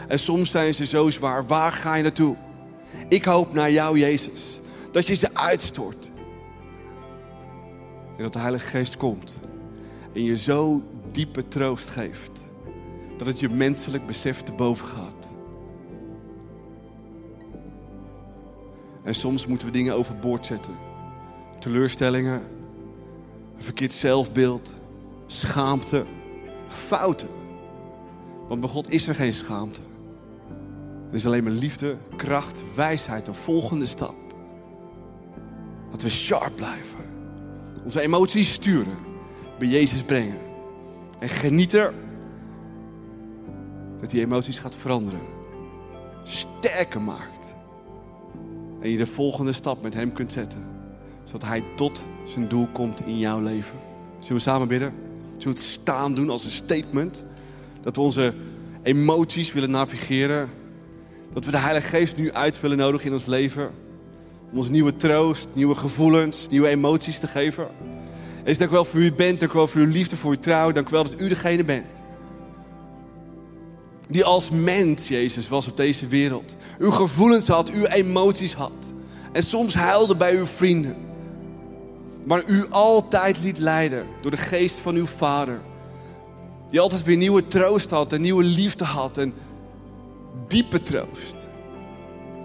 En 0.07 0.19
soms 0.19 0.51
zijn 0.51 0.73
ze 0.73 0.85
zo 0.85 1.09
zwaar. 1.09 1.47
Waar 1.47 1.71
ga 1.71 1.95
je 1.95 2.03
naartoe? 2.03 2.35
Ik 3.07 3.25
hoop 3.25 3.53
naar 3.53 3.71
jou, 3.71 3.99
Jezus. 3.99 4.59
Dat 4.91 5.07
je 5.07 5.13
ze 5.13 5.33
uitstort. 5.33 6.09
En 8.17 8.23
dat 8.23 8.33
de 8.33 8.39
Heilige 8.39 8.65
Geest 8.65 8.97
komt. 8.97 9.39
En 10.13 10.23
je 10.23 10.37
zo 10.37 10.81
diepe 11.11 11.47
troost 11.47 11.89
geeft. 11.89 12.45
Dat 13.17 13.27
het 13.27 13.39
je 13.39 13.49
menselijk 13.49 14.05
besef 14.05 14.41
te 14.41 14.51
boven 14.51 14.85
gaat. 14.85 15.33
En 19.03 19.15
soms 19.15 19.45
moeten 19.45 19.67
we 19.67 19.73
dingen 19.73 19.95
overboord 19.95 20.45
zetten. 20.45 20.73
Teleurstellingen, 21.59 22.41
een 23.55 23.63
verkeerd 23.63 23.93
zelfbeeld, 23.93 24.73
schaamte, 25.33 26.05
fouten. 26.67 27.27
Want 28.47 28.59
bij 28.59 28.69
God 28.69 28.91
is 28.91 29.07
er 29.07 29.15
geen 29.15 29.33
schaamte. 29.33 29.81
Er 31.09 31.15
is 31.15 31.25
alleen 31.25 31.43
maar 31.43 31.51
liefde, 31.51 31.95
kracht, 32.15 32.61
wijsheid, 32.75 33.27
een 33.27 33.33
volgende 33.33 33.85
stap. 33.85 34.15
Dat 35.91 36.01
we 36.01 36.09
sharp 36.09 36.55
blijven. 36.55 37.05
Onze 37.83 38.01
emoties 38.01 38.53
sturen. 38.53 38.97
Bij 39.59 39.67
Jezus 39.67 40.03
brengen. 40.03 40.37
En 41.19 41.29
genieten 41.29 41.93
dat 43.99 44.09
die 44.09 44.21
emoties 44.21 44.59
gaat 44.59 44.75
veranderen. 44.75 45.21
Sterker 46.23 47.01
maakt. 47.01 47.53
En 48.79 48.89
je 48.89 48.97
de 48.97 49.05
volgende 49.05 49.53
stap 49.53 49.83
met 49.83 49.93
hem 49.93 50.13
kunt 50.13 50.31
zetten. 50.31 50.65
Zodat 51.23 51.43
hij 51.43 51.63
tot 51.75 52.03
zijn 52.23 52.47
doel 52.47 52.67
komt 52.67 53.05
in 53.05 53.17
jouw 53.17 53.39
leven. 53.39 53.79
Zullen 54.19 54.35
we 54.35 54.39
samen 54.39 54.67
bidden? 54.67 55.02
Zullen 55.43 55.57
we 55.57 55.63
het 55.63 55.73
staan 55.73 56.15
doen 56.15 56.29
als 56.29 56.45
een 56.45 56.51
statement? 56.51 57.23
Dat 57.81 57.95
we 57.95 58.01
onze 58.01 58.33
emoties 58.83 59.53
willen 59.53 59.71
navigeren. 59.71 60.49
Dat 61.33 61.45
we 61.45 61.51
de 61.51 61.57
Heilige 61.57 61.87
Geest 61.87 62.15
nu 62.15 62.31
uit 62.31 62.61
willen 62.61 62.77
nodigen 62.77 63.07
in 63.07 63.13
ons 63.13 63.25
leven. 63.25 63.71
Om 64.51 64.57
ons 64.57 64.69
nieuwe 64.69 64.95
troost, 64.95 65.47
nieuwe 65.53 65.75
gevoelens, 65.75 66.47
nieuwe 66.49 66.67
emoties 66.67 67.19
te 67.19 67.27
geven. 67.27 67.67
Is 68.43 68.57
dank 68.57 68.71
wel 68.71 68.85
voor 68.85 68.99
u 68.99 69.13
bent, 69.13 69.39
dank 69.39 69.53
wel 69.53 69.67
voor 69.67 69.81
uw 69.81 69.91
liefde, 69.91 70.15
voor 70.15 70.31
uw 70.31 70.39
trouw. 70.39 70.71
Dank 70.71 70.89
wel 70.89 71.03
dat 71.03 71.21
u 71.21 71.27
degene 71.27 71.63
bent. 71.63 72.01
Die 74.09 74.23
als 74.23 74.49
mens, 74.49 75.07
Jezus, 75.07 75.47
was 75.49 75.67
op 75.67 75.77
deze 75.77 76.07
wereld. 76.07 76.55
Uw 76.79 76.91
gevoelens 76.91 77.47
had, 77.47 77.71
uw 77.71 77.85
emoties 77.85 78.53
had. 78.53 78.93
En 79.31 79.43
soms 79.43 79.73
huilde 79.73 80.15
bij 80.15 80.35
uw 80.37 80.45
vrienden. 80.45 80.95
Maar 82.23 82.43
u 82.47 82.65
altijd 82.69 83.43
liet 83.43 83.57
leiden 83.57 84.05
door 84.21 84.31
de 84.31 84.37
geest 84.37 84.79
van 84.79 84.95
uw 84.95 85.05
vader. 85.05 85.61
Die 86.69 86.79
altijd 86.79 87.03
weer 87.03 87.17
nieuwe 87.17 87.47
troost 87.47 87.89
had 87.89 88.13
en 88.13 88.21
nieuwe 88.21 88.43
liefde 88.43 88.83
had 88.83 89.17
en 89.17 89.33
diepe 90.47 90.81
troost. 90.81 91.47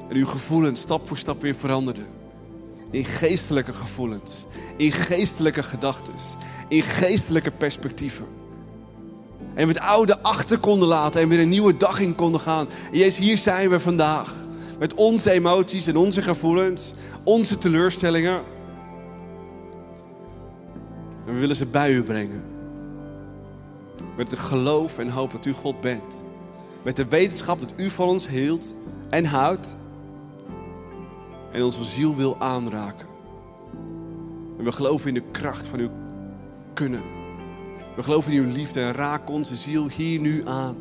En 0.09 0.17
uw 0.17 0.27
gevoelens 0.27 0.81
stap 0.81 1.09
voor 1.09 1.19
stap 1.19 1.43
weer 1.43 1.55
veranderden. 1.55 2.07
In 2.91 3.05
geestelijke 3.05 3.73
gevoelens, 3.73 4.33
in 4.77 4.93
geestelijke 4.93 5.63
gedachten, 5.63 6.15
in 6.69 6.83
geestelijke 6.83 7.51
perspectieven. 7.51 8.27
En 9.55 9.67
we 9.67 9.73
het 9.73 9.83
oude 9.83 10.19
achter 10.23 10.59
konden 10.59 10.89
laten 10.89 11.21
en 11.21 11.29
weer 11.29 11.41
een 11.41 11.49
nieuwe 11.49 11.77
dag 11.77 12.01
in 12.01 12.15
konden 12.15 12.41
gaan. 12.41 12.69
En 12.93 12.99
Jezus, 12.99 13.19
hier 13.19 13.37
zijn 13.37 13.71
we 13.71 13.81
vandaag. 13.81 14.35
Met 14.79 14.95
onze 14.95 15.31
emoties 15.31 15.87
en 15.87 15.97
onze 15.97 16.23
gevoelens, 16.23 16.83
onze 17.25 17.59
teleurstellingen. 17.59 18.43
En 21.29 21.35
we 21.35 21.41
willen 21.41 21.57
ze 21.57 21.67
bij 21.67 21.95
u 21.95 22.03
brengen. 22.03 22.43
Met 24.17 24.31
het 24.31 24.41
geloof 24.41 24.99
en 24.99 25.09
hoop 25.09 25.33
dat 25.33 25.45
u 25.45 25.53
God 25.53 25.81
bent. 25.81 26.21
Met 26.85 26.97
de 26.97 27.05
wetenschap 27.05 27.61
dat 27.61 27.73
u 27.77 27.91
van 27.91 28.09
ons 28.09 28.29
hield 28.29 28.75
en 29.09 29.25
houdt. 29.25 29.77
En 31.53 31.63
onze 31.63 31.83
ziel 31.83 32.17
wil 32.17 32.41
aanraken. 32.41 33.07
En 34.59 34.65
we 34.65 34.73
geloven 34.73 35.09
in 35.09 35.15
de 35.15 35.31
kracht 35.31 35.67
van 35.67 35.79
uw 35.79 35.91
kunnen. 36.75 37.03
We 37.97 38.03
geloven 38.03 38.33
in 38.33 38.43
uw 38.43 38.53
liefde 38.53 38.81
en 38.81 38.93
raak 38.93 39.31
onze 39.31 39.55
ziel 39.55 39.89
hier 39.89 40.21
nu 40.21 40.47
aan. 40.47 40.77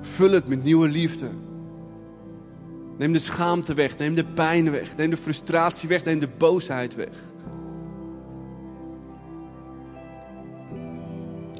Vul 0.00 0.30
het 0.30 0.48
met 0.48 0.64
nieuwe 0.64 0.88
liefde. 0.88 1.28
Neem 2.98 3.12
de 3.12 3.18
schaamte 3.18 3.74
weg, 3.74 3.98
neem 3.98 4.14
de 4.14 4.24
pijn 4.24 4.70
weg, 4.70 4.96
neem 4.96 5.10
de 5.10 5.16
frustratie 5.16 5.88
weg, 5.88 6.04
neem 6.04 6.18
de 6.18 6.28
boosheid 6.38 6.94
weg. 6.94 7.29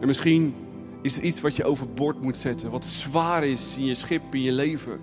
En 0.00 0.06
misschien 0.06 0.54
is 1.02 1.16
er 1.16 1.22
iets 1.22 1.40
wat 1.40 1.56
je 1.56 1.64
overboord 1.64 2.22
moet 2.22 2.36
zetten, 2.36 2.70
wat 2.70 2.84
zwaar 2.84 3.44
is 3.44 3.74
in 3.76 3.84
je 3.84 3.94
schip, 3.94 4.34
in 4.34 4.42
je 4.42 4.52
leven, 4.52 5.00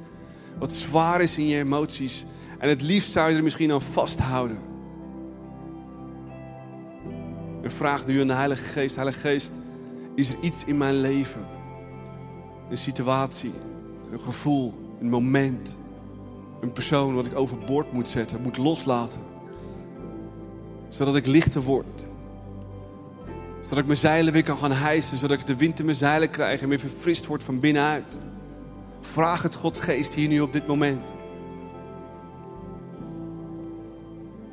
wat 0.60 0.72
zwaar 0.72 1.22
is 1.22 1.38
in 1.38 1.48
je 1.48 1.58
emoties. 1.58 2.26
En 2.60 2.70
het 2.70 2.82
liefst 2.82 3.12
zou 3.12 3.30
je 3.30 3.38
er 3.38 3.44
misschien 3.44 3.72
aan 3.72 3.82
vasthouden. 3.82 4.58
En 7.62 7.72
vraag 7.72 8.06
nu 8.06 8.22
aan 8.22 8.28
de 8.28 8.34
Heilige 8.34 8.64
Geest, 8.64 8.96
Heilige 8.96 9.20
Geest, 9.20 9.52
is 10.16 10.30
er 10.30 10.38
iets 10.42 10.64
in 10.66 10.78
mijn 10.78 10.96
leven? 10.96 11.46
Een 12.70 12.78
situatie, 12.78 13.52
een 14.12 14.20
gevoel, 14.20 14.74
een 15.00 15.10
moment, 15.10 15.76
een 16.62 16.72
persoon 16.72 17.16
wat 17.16 17.26
ik 17.26 17.38
overboord 17.38 17.92
moet 17.92 18.08
zetten, 18.08 18.42
moet 18.42 18.58
loslaten. 18.58 19.22
Zodat 20.90 21.16
ik 21.16 21.26
lichter 21.26 21.62
word. 21.62 22.06
Zodat 23.68 23.80
ik 23.80 23.86
mijn 23.86 24.00
zeilen 24.00 24.34
weer 24.34 24.44
kan 24.44 24.58
gaan 24.58 24.72
hijsen, 24.72 25.18
zodat 25.18 25.40
ik 25.40 25.46
de 25.46 25.56
wind 25.56 25.80
in 25.80 25.86
mijn 25.86 25.98
zeilen 25.98 26.30
krijg 26.30 26.62
en 26.62 26.70
weer 26.70 26.80
verfrist 26.80 27.26
word 27.26 27.44
van 27.44 27.60
binnenuit. 27.60 28.20
Vraag 29.02 29.42
het 29.42 29.56
Gods 29.56 29.80
geest 29.80 30.14
hier 30.14 30.28
nu 30.28 30.40
op 30.40 30.54
dit 30.54 30.68
moment. 30.68 31.16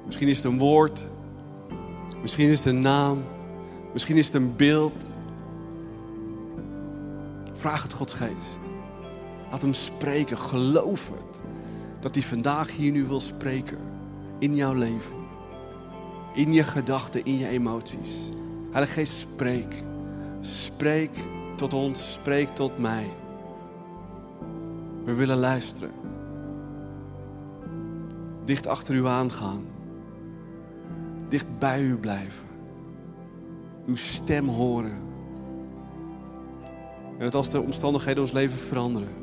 Misschien 0.05 0.29
is 0.29 0.37
het 0.37 0.45
een 0.45 0.59
woord. 0.59 1.05
Misschien 2.23 2.49
is 2.49 2.59
het 2.59 2.67
een 2.67 2.81
naam. 2.81 3.25
Misschien 3.93 4.17
is 4.17 4.27
het 4.27 4.35
een 4.35 4.57
beeld. 4.57 5.07
Vraag 7.53 7.83
het 7.83 7.93
Gods 7.93 8.13
geest. 8.13 8.71
Laat 9.51 9.63
hem 9.63 9.75
spreken. 9.75 10.39
Geloof 10.39 11.09
het. 11.09 11.41
Dat 12.01 12.15
hij 12.15 12.25
vandaag 12.25 12.71
hier 12.71 12.93
nu 12.93 13.07
wil 13.07 13.21
spreken. 13.21 13.79
In 14.39 14.55
jouw 14.55 14.75
leven. 14.75 15.17
In 16.35 16.53
je 16.53 16.63
gedachten, 16.63 17.25
in 17.25 17.39
je 17.39 17.49
emoties. 17.49 18.29
Heilige 18.75 18.95
Geest, 18.95 19.19
spreek. 19.19 19.83
Spreek 20.41 21.11
tot 21.57 21.75
ons, 21.75 22.13
spreek 22.13 22.49
tot 22.49 22.79
mij. 22.79 23.07
We 25.05 25.15
willen 25.15 25.37
luisteren. 25.37 25.91
Dicht 28.45 28.67
achter 28.67 28.95
u 28.95 29.07
aangaan. 29.07 29.63
Dicht 31.29 31.59
bij 31.59 31.83
u 31.83 31.97
blijven. 31.97 32.47
Uw 33.87 33.97
stem 33.97 34.49
horen. 34.49 34.99
En 37.19 37.25
dat 37.25 37.35
als 37.35 37.51
de 37.51 37.61
omstandigheden 37.61 38.23
ons 38.23 38.33
leven 38.33 38.59
veranderen, 38.59 39.15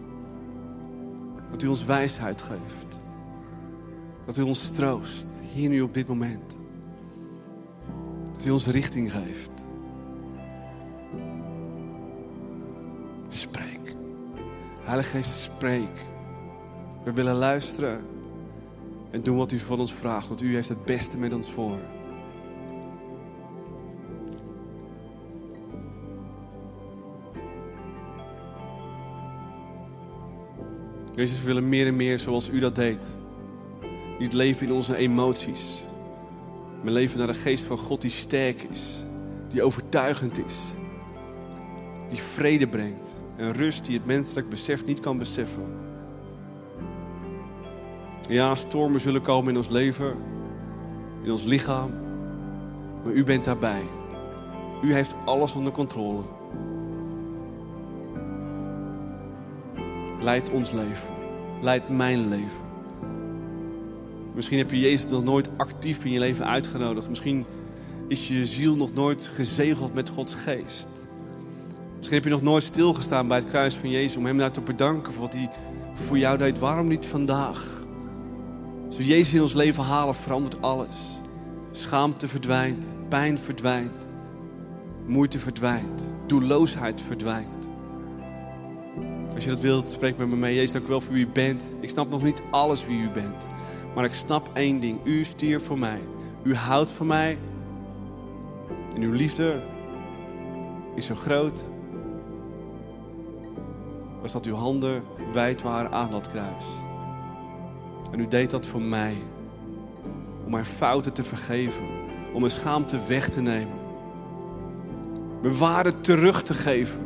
dat 1.51 1.61
u 1.61 1.67
ons 1.67 1.85
wijsheid 1.85 2.41
geeft. 2.41 2.99
Dat 4.25 4.37
u 4.37 4.41
ons 4.41 4.69
troost, 4.69 5.27
hier 5.53 5.69
nu 5.69 5.81
op 5.81 5.93
dit 5.93 6.07
moment. 6.07 6.59
Dat 8.43 8.51
ons 8.51 8.65
richting 8.65 9.11
geeft. 9.11 9.65
Spreek. 13.27 13.95
Heilige 14.81 15.09
Geest, 15.09 15.39
spreek. 15.39 16.05
We 17.03 17.13
willen 17.13 17.35
luisteren 17.35 18.05
en 19.11 19.23
doen 19.23 19.37
wat 19.37 19.51
u 19.51 19.59
van 19.59 19.79
ons 19.79 19.93
vraagt, 19.93 20.27
want 20.27 20.41
u 20.41 20.55
heeft 20.55 20.69
het 20.69 20.85
beste 20.85 21.17
met 21.17 21.33
ons 21.33 21.51
voor. 21.51 21.77
Jezus, 31.15 31.39
we 31.39 31.45
willen 31.45 31.69
meer 31.69 31.87
en 31.87 31.95
meer 31.95 32.19
zoals 32.19 32.49
u 32.49 32.59
dat 32.59 32.75
deed. 32.75 33.15
Niet 34.19 34.33
leven 34.33 34.65
in 34.67 34.73
onze 34.73 34.95
emoties. 34.95 35.89
Maar 36.83 36.93
leven 36.93 37.17
naar 37.17 37.27
de 37.27 37.33
geest 37.33 37.63
van 37.63 37.77
God 37.77 38.01
die 38.01 38.11
sterk 38.11 38.61
is. 38.61 39.03
Die 39.49 39.63
overtuigend 39.63 40.37
is. 40.37 40.55
Die 42.09 42.21
vrede 42.21 42.67
brengt. 42.67 43.13
En 43.35 43.53
rust 43.53 43.85
die 43.85 43.97
het 43.97 44.05
menselijk 44.05 44.49
besef 44.49 44.85
niet 44.85 44.99
kan 44.99 45.17
beseffen. 45.17 45.65
Ja, 48.27 48.55
stormen 48.55 49.01
zullen 49.01 49.21
komen 49.21 49.51
in 49.51 49.57
ons 49.57 49.69
leven. 49.69 50.15
In 51.23 51.31
ons 51.31 51.43
lichaam. 51.43 51.91
Maar 53.03 53.13
u 53.13 53.23
bent 53.23 53.45
daarbij. 53.45 53.83
U 54.83 54.93
heeft 54.93 55.15
alles 55.25 55.53
onder 55.53 55.71
controle. 55.71 56.21
Leid 60.19 60.49
ons 60.49 60.71
leven. 60.71 61.09
Leid 61.61 61.89
mijn 61.89 62.27
leven. 62.27 62.70
Misschien 64.35 64.57
heb 64.57 64.71
je 64.71 64.79
Jezus 64.79 65.11
nog 65.11 65.23
nooit 65.23 65.49
actief 65.57 66.03
in 66.03 66.11
je 66.11 66.19
leven 66.19 66.47
uitgenodigd. 66.47 67.09
Misschien 67.09 67.45
is 68.07 68.27
je 68.27 68.45
ziel 68.45 68.75
nog 68.75 68.93
nooit 68.93 69.29
gezegeld 69.33 69.93
met 69.93 70.09
Gods 70.09 70.33
geest. 70.33 70.87
Misschien 71.95 72.15
heb 72.15 72.23
je 72.23 72.29
nog 72.29 72.41
nooit 72.41 72.63
stilgestaan 72.63 73.27
bij 73.27 73.37
het 73.37 73.47
kruis 73.47 73.75
van 73.75 73.89
Jezus 73.89 74.15
om 74.17 74.25
Hem 74.25 74.37
daar 74.37 74.51
te 74.51 74.61
bedanken 74.61 75.13
voor 75.13 75.21
wat 75.21 75.33
Hij 75.33 75.49
voor 75.93 76.17
jou 76.17 76.37
deed. 76.37 76.59
Waarom 76.59 76.87
niet 76.87 77.05
vandaag? 77.05 77.65
Als 78.85 78.97
we 78.97 79.05
Jezus 79.05 79.33
in 79.33 79.41
ons 79.41 79.53
leven 79.53 79.83
halen, 79.83 80.15
verandert 80.15 80.61
alles. 80.61 81.19
Schaamte 81.71 82.27
verdwijnt, 82.27 82.91
pijn 83.09 83.39
verdwijnt, 83.39 84.07
moeite 85.07 85.39
verdwijnt, 85.39 86.07
doelloosheid 86.27 87.01
verdwijnt. 87.01 87.69
Als 89.33 89.43
je 89.43 89.49
dat 89.49 89.59
wilt, 89.59 89.89
spreek 89.89 90.17
met 90.17 90.27
me 90.27 90.35
mee. 90.35 90.55
Jezus, 90.55 90.71
dank 90.71 90.85
u 90.85 90.87
wel 90.87 91.01
voor 91.01 91.13
wie 91.13 91.25
u 91.25 91.29
bent. 91.29 91.65
Ik 91.79 91.89
snap 91.89 92.09
nog 92.09 92.23
niet 92.23 92.41
alles 92.51 92.85
wie 92.85 92.99
u 92.99 93.09
bent. 93.09 93.45
Maar 93.95 94.05
ik 94.05 94.13
snap 94.13 94.49
één 94.53 94.79
ding. 94.79 94.99
U 95.03 95.23
stierf 95.23 95.65
voor 95.65 95.79
mij. 95.79 95.99
U 96.43 96.55
houdt 96.55 96.91
van 96.91 97.07
mij. 97.07 97.37
En 98.95 99.01
uw 99.01 99.11
liefde 99.11 99.61
is 100.95 101.05
zo 101.05 101.15
groot. 101.15 101.63
Als 104.21 104.31
dat 104.31 104.45
uw 104.45 104.55
handen 104.55 105.03
wijd 105.33 105.61
waren 105.61 105.91
aan 105.91 106.11
dat 106.11 106.31
kruis. 106.31 106.65
En 108.11 108.19
u 108.19 108.27
deed 108.27 108.49
dat 108.49 108.67
voor 108.67 108.81
mij. 108.81 109.13
Om 110.45 110.51
mijn 110.51 110.65
fouten 110.65 111.13
te 111.13 111.23
vergeven. 111.23 111.83
Om 112.33 112.39
mijn 112.39 112.51
schaamte 112.51 112.97
weg 113.07 113.29
te 113.29 113.41
nemen. 113.41 113.79
Mijn 115.41 115.57
waarde 115.57 115.99
terug 115.99 116.43
te 116.43 116.53
geven. 116.53 116.99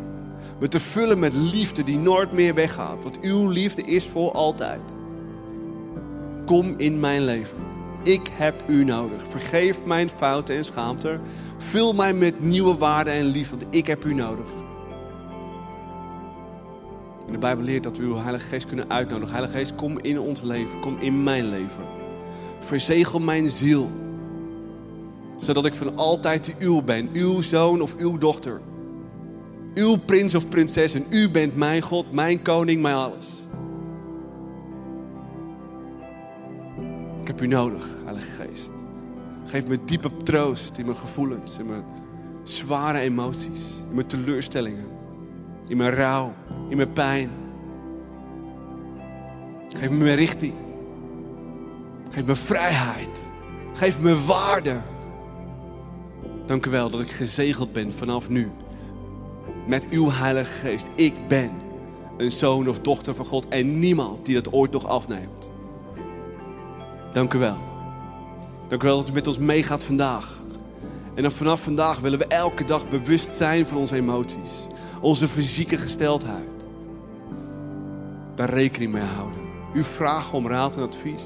Me 0.60 0.68
te 0.68 0.80
vullen 0.80 1.20
met 1.20 1.34
liefde 1.34 1.84
die 1.84 1.98
nooit 1.98 2.32
meer 2.32 2.54
weggaat. 2.54 3.04
Want 3.04 3.20
uw 3.20 3.48
liefde 3.48 3.82
is 3.82 4.06
voor 4.06 4.32
altijd. 4.32 4.96
Kom 6.46 6.74
in 6.78 7.00
mijn 7.00 7.24
leven. 7.24 7.58
Ik 8.04 8.30
heb 8.32 8.64
u 8.68 8.84
nodig. 8.84 9.28
Vergeef 9.30 9.84
mijn 9.86 10.10
fouten 10.10 10.56
en 10.56 10.66
schaamte. 10.66 11.20
Vul 11.58 11.94
mij 11.94 12.14
met 12.14 12.40
nieuwe 12.40 12.78
waarden 12.78 13.14
en 13.14 13.26
liefde, 13.26 13.58
want 13.58 13.76
ik 13.76 13.88
heb 13.88 14.06
u 14.06 14.14
nodig. 14.14 14.48
In 17.26 17.32
de 17.32 17.38
Bijbel 17.38 17.64
leert 17.64 17.84
dat 17.84 17.98
we 17.98 18.04
uw 18.04 18.18
Heilige 18.18 18.46
Geest 18.46 18.66
kunnen 18.66 18.90
uitnodigen. 18.90 19.34
Heilige 19.34 19.58
Geest, 19.58 19.76
kom 19.76 20.00
in 20.00 20.20
ons 20.20 20.42
leven. 20.42 20.80
Kom 20.80 20.98
in 21.00 21.24
mijn 21.24 21.50
leven. 21.50 21.84
Verzegel 22.60 23.20
mijn 23.20 23.50
ziel. 23.50 23.92
Zodat 25.38 25.66
ik 25.66 25.74
van 25.74 25.98
altijd 25.98 26.56
uw 26.60 26.82
ben. 26.82 27.10
Uw 27.14 27.42
zoon 27.42 27.82
of 27.82 27.96
uw 27.98 28.18
dochter. 28.18 28.62
Uw 29.74 29.96
prins 29.96 30.36
of 30.36 30.50
prinses. 30.50 30.94
En 30.94 31.06
u 31.10 31.30
bent 31.30 31.56
mijn 31.56 31.82
God, 31.82 32.12
mijn 32.12 32.42
koning, 32.42 32.82
mijn 32.82 32.96
alles. 32.96 33.35
Ik 37.26 37.32
heb 37.32 37.42
u 37.42 37.48
nodig, 37.48 37.88
Heilige 38.04 38.32
Geest. 38.32 38.72
Geef 39.46 39.68
me 39.68 39.86
diepe 39.86 40.18
troost 40.24 40.78
in 40.78 40.86
mijn 40.86 40.98
gevoelens, 40.98 41.58
in 41.58 41.66
mijn 41.66 41.84
zware 42.44 43.00
emoties, 43.00 43.60
in 43.90 43.94
mijn 43.94 44.08
teleurstellingen, 44.08 44.86
in 45.68 45.78
mijn 45.78 45.94
rouw, 45.94 46.34
in 46.70 46.78
mijn 46.78 46.94
pijn. 46.94 47.30
Geef 49.68 49.90
me 49.90 49.96
mijn 49.96 50.16
richting. 50.16 50.54
Geef 52.12 52.26
me 52.26 52.36
vrijheid. 52.36 53.28
Geef 53.74 54.00
me 54.00 54.26
waarde. 54.26 54.82
Dank 56.46 56.66
u 56.66 56.70
wel 56.70 56.90
dat 56.90 57.02
ik 57.02 57.12
gezegeld 57.12 57.72
ben 57.72 57.94
vanaf 57.94 58.30
nu. 58.30 58.52
Met 59.68 59.90
uw 59.90 60.10
Heilige 60.12 60.52
Geest. 60.52 60.88
Ik 60.96 61.28
ben 61.28 61.52
een 62.18 62.32
zoon 62.32 62.70
of 62.70 62.80
dochter 62.80 63.16
van 63.16 63.26
God 63.26 63.48
en 63.48 63.80
niemand 63.80 64.26
die 64.26 64.36
dat 64.36 64.54
ooit 64.54 64.72
nog 64.72 64.86
afneemt. 64.88 65.54
Dank 67.16 67.34
u 67.34 67.40
wel. 67.40 67.58
Dank 68.68 68.84
u 68.84 68.88
wel 68.88 68.98
dat 68.98 69.10
u 69.10 69.14
met 69.14 69.28
ons 69.28 69.38
meegaat 69.38 69.84
vandaag. 69.84 70.40
En 71.14 71.32
vanaf 71.32 71.62
vandaag 71.62 72.00
willen 72.00 72.20
we 72.20 72.28
elke 72.28 72.66
dag 72.66 72.88
bewust 72.88 73.30
zijn 73.30 73.66
van 73.66 73.78
onze 73.78 73.96
emoties. 73.96 74.52
Onze 75.02 75.28
fysieke 75.28 75.78
gesteldheid. 75.78 76.68
Daar 78.36 78.50
rekening 78.50 78.92
mee 78.92 79.04
houden. 79.04 79.40
U 79.74 79.84
vraagt 79.84 80.34
om 80.34 80.48
raad 80.48 80.76
en 80.76 80.82
advies. 80.82 81.24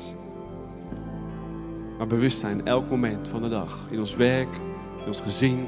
Maar 1.97 2.07
bewust 2.07 2.39
zijn 2.39 2.65
elk 2.65 2.89
moment 2.89 3.27
van 3.27 3.41
de 3.41 3.49
dag. 3.49 3.77
In 3.89 3.99
ons 3.99 4.15
werk, 4.15 4.55
in 4.99 5.07
ons 5.07 5.21
gezin, 5.21 5.67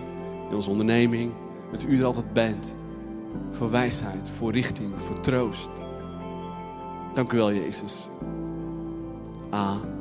in 0.49 0.55
onze 0.55 0.69
onderneming. 0.69 1.31
Dat 1.71 1.83
u 1.83 1.97
er 1.97 2.05
altijd 2.05 2.33
bent. 2.33 2.73
Voor 3.51 3.71
wijsheid, 3.71 4.29
voor 4.29 4.51
richting, 4.51 4.93
voor 4.95 5.19
troost. 5.19 5.71
Dank 7.13 7.31
u 7.31 7.37
wel, 7.37 7.53
Jezus. 7.53 8.07
Amen. 9.49 10.00